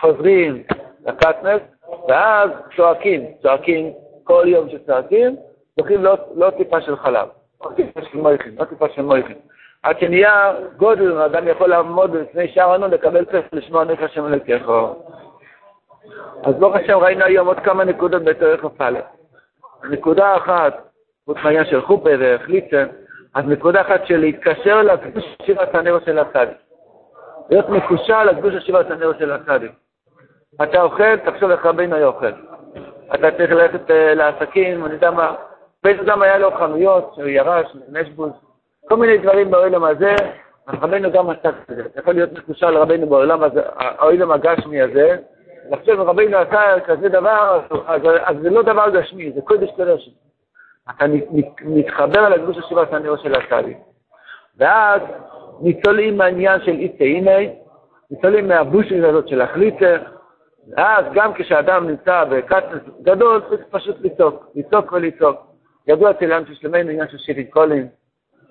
חוזרים 0.01 0.63
לקטנס, 1.07 1.61
ואז 2.09 2.51
צועקים, 2.77 3.25
צועקים, 3.43 3.93
כל 4.25 4.45
יום 4.47 4.69
שצועקים, 4.69 5.37
זוכים 5.79 6.05
לא, 6.05 6.17
לא 6.35 6.51
טיפה 6.51 6.81
של 6.81 6.97
חלב, 6.97 7.29
לא 7.65 7.71
טיפה 7.77 8.01
של 8.13 8.19
מויכין, 8.19 8.55
לא 8.59 8.65
טיפה 8.65 8.87
של 8.95 9.03
מויכין. 9.03 9.37
עד 9.83 9.99
שנהיה 10.01 10.53
גודל, 10.77 11.19
האדם 11.19 11.49
יכול 11.49 11.69
לעמוד 11.69 12.17
לפני 12.17 12.49
שער 12.49 12.75
ענון, 12.75 12.91
לקבל 12.91 13.25
פסק, 13.25 13.53
לשמוע 13.53 13.85
נפש 13.85 14.15
שם 14.15 14.27
אלוקיכו. 14.27 14.95
אז 16.45 16.55
ברוך 16.55 16.77
השם 16.77 16.99
ראינו 16.99 17.25
היום 17.25 17.47
עוד 17.47 17.61
כמה 17.61 17.85
נקודות 17.85 18.23
בתורך 18.25 18.61
כ"א. 18.61 19.01
נקודה 19.91 20.37
אחת, 20.37 20.89
חוץ 21.25 21.37
מהעניין 21.37 21.65
של 21.65 21.81
חופה 21.83 22.11
וחליצן, 22.19 22.87
אז 23.35 23.45
נקודה 23.47 23.81
אחת 23.81 24.07
של 24.07 24.17
להתקשר 24.17 24.83
לקדוש 24.83 25.25
שירת 25.43 25.75
הנרו 25.75 25.99
של 26.05 26.19
הצדיק. 26.19 26.57
להיות 27.51 27.69
מקושר 27.69 28.25
לקדוש 28.25 28.65
שירת 28.65 28.91
הנרו 28.91 29.13
של 29.19 29.33
הצדיק. 29.33 29.73
אתה 30.63 30.83
אוכל, 30.83 31.17
תחשוב 31.17 31.51
איך 31.51 31.67
רבינו 31.67 31.97
היה 31.97 32.07
אוכל. 32.07 32.33
אתה 33.15 33.31
צריך 33.31 33.51
ללכת 33.51 33.91
אה, 33.91 34.15
לעסקים, 34.15 34.85
אני 34.85 34.95
יודע 34.95 35.11
מה, 35.11 35.35
בן 35.85 35.99
אדם 35.99 36.23
היה 36.23 36.39
לו 36.39 36.51
חנויות, 36.59 37.13
שהוא 37.15 37.29
ירש, 37.29 37.67
נשבוז, 37.89 38.31
כל 38.89 38.97
מיני 38.97 39.19
דברים 39.19 39.51
בעולם 39.51 39.85
הזה, 39.85 40.15
רבנו 40.69 41.13
גם 41.13 41.31
עשה 41.31 41.49
את 41.49 41.77
זה. 41.77 41.83
יכול 41.97 42.15
להיות 42.15 42.33
מקושר 42.33 42.71
לרבנו 42.71 43.07
בעולם 43.07 43.43
הזה, 43.43 43.61
העולם 43.77 44.31
הגשמי 44.31 44.83
הזה, 44.83 45.17
לחשוב 45.71 46.01
רבנו 46.01 46.37
עשה 46.37 46.81
כזה 46.81 47.09
דבר, 47.09 47.61
אז, 47.87 48.03
אז 48.25 48.37
זה 48.43 48.51
לא 48.51 48.63
דבר 48.63 48.91
גשמי, 48.91 49.33
זה 49.33 49.41
קודש 49.41 49.71
קודש. 49.77 50.11
אתה 50.91 51.05
מתחבר 51.63 52.29
לקדוש 52.29 52.59
השיבה 52.59 52.85
סנרו 52.91 53.19
של 53.19 53.35
הצדיק. 53.35 53.79
ואז 54.59 55.01
ניצולים 55.61 56.19
מהעניין 56.19 56.61
של 56.61 56.73
איצה 56.73 57.05
הנה, 57.05 57.51
ניצולים 58.11 58.49
מהבושינג 58.49 59.05
הזאת 59.05 59.29
של 59.29 59.41
החליצר, 59.41 59.97
ואז 60.69 61.05
גם 61.15 61.35
כשאדם 61.35 61.89
נמצא 61.89 62.25
בקטנס 62.25 62.83
גדול, 63.03 63.43
צריך 63.49 63.61
פשוט 63.71 63.97
לצעוק, 64.01 64.47
לצעוק 64.55 64.93
ולצעוק. 64.93 65.37
ידוע 65.87 66.11
אצל 66.11 66.31
ים 66.31 66.47
של 66.47 66.55
שלמנו 66.55 66.91
עניין 66.91 67.09
של 67.09 67.19
שירים 67.19 67.47
קולים, 67.47 67.89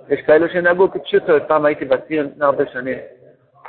יש 0.09 0.21
כאלו 0.21 0.49
שנהגו 0.49 0.91
כפשוטו, 0.91 1.33
פעם 1.47 1.65
הייתי 1.65 1.85
בציר 1.85 2.23
לפני 2.23 2.45
הרבה 2.45 2.63
שנים, 2.73 2.97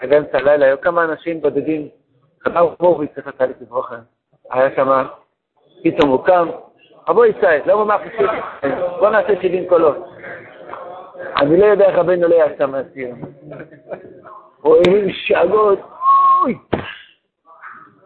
באמצע 0.02 0.38
הלילה, 0.38 0.66
היו 0.66 0.80
כמה 0.80 1.04
אנשים 1.04 1.40
בודדים, 1.40 1.88
חבר 2.40 2.74
הורוביץ, 2.78 3.10
צריך 3.14 3.26
לתת 3.26 3.48
לברוכם, 3.60 4.00
היה 4.50 4.76
שם, 4.76 5.04
פתאום 5.84 6.10
הוא 6.10 6.24
קם, 6.24 6.48
אבו 7.10 7.24
ישראל, 7.24 7.60
לא 7.66 7.72
אומר 7.72 7.96
פשוט, 7.98 8.30
בוא 8.98 9.10
נעשה 9.10 9.42
70 9.42 9.68
קולות. 9.68 9.96
אני 11.36 11.56
לא 11.56 11.66
יודע 11.66 11.86
איך 11.86 11.98
רבנו 11.98 12.28
לא 12.28 12.34
יעשה 12.34 12.66
מהציר. 12.66 13.14
רואים 14.62 15.10
שאגות, 15.10 15.78
אוי! 16.42 16.58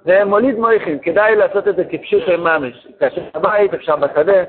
זה 0.09 0.25
מוליד 0.25 0.59
מויכין, 0.59 0.99
כדאי 1.03 1.37
לעשות 1.37 1.69
את 1.69 1.77
זה 1.77 1.85
כפשוט 1.85 2.23
של 2.27 2.37
ממש. 2.37 2.87
כאשר 2.99 3.21
בבית, 3.35 3.75
אפשר 3.75 3.97
בשדה, 3.97 4.43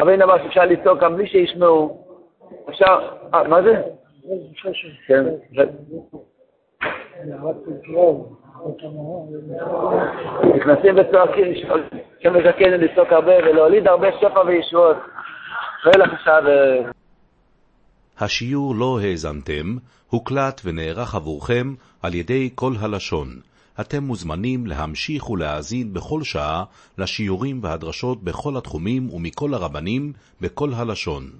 רבינו 0.00 0.24
אמר 0.24 0.42
שאפשר 0.42 0.64
לצעוק 0.64 1.00
גם 1.00 1.16
בלי 1.16 1.26
שישמעו, 1.26 2.06
אפשר, 2.70 2.98
אה, 3.34 3.48
מה 3.48 3.62
זה? 3.62 3.82
כן. 5.06 5.24
נכנסים 10.56 10.94
וצועקים, 10.96 11.44
שמזכן 12.22 12.80
לצעוק 12.80 13.12
הרבה 13.12 13.36
ולהוליד 13.38 13.88
הרבה 13.88 14.08
שפע 14.20 14.40
וישועות. 14.46 14.96
שואל 15.82 16.02
עכשיו... 16.02 16.42
השיעור 18.18 18.74
לא 18.78 18.98
האזנתם, 19.02 19.76
הוקלט 20.10 20.60
ונערך 20.64 21.14
עבורכם 21.14 21.74
על 22.02 22.14
ידי 22.14 22.50
כל 22.54 22.72
הלשון. 22.80 23.28
אתם 23.80 24.04
מוזמנים 24.04 24.66
להמשיך 24.66 25.30
ולהאזין 25.30 25.92
בכל 25.92 26.22
שעה 26.22 26.64
לשיעורים 26.98 27.60
והדרשות 27.62 28.24
בכל 28.24 28.56
התחומים 28.56 29.10
ומכל 29.10 29.54
הרבנים 29.54 30.12
בכל 30.40 30.74
הלשון. 30.74 31.30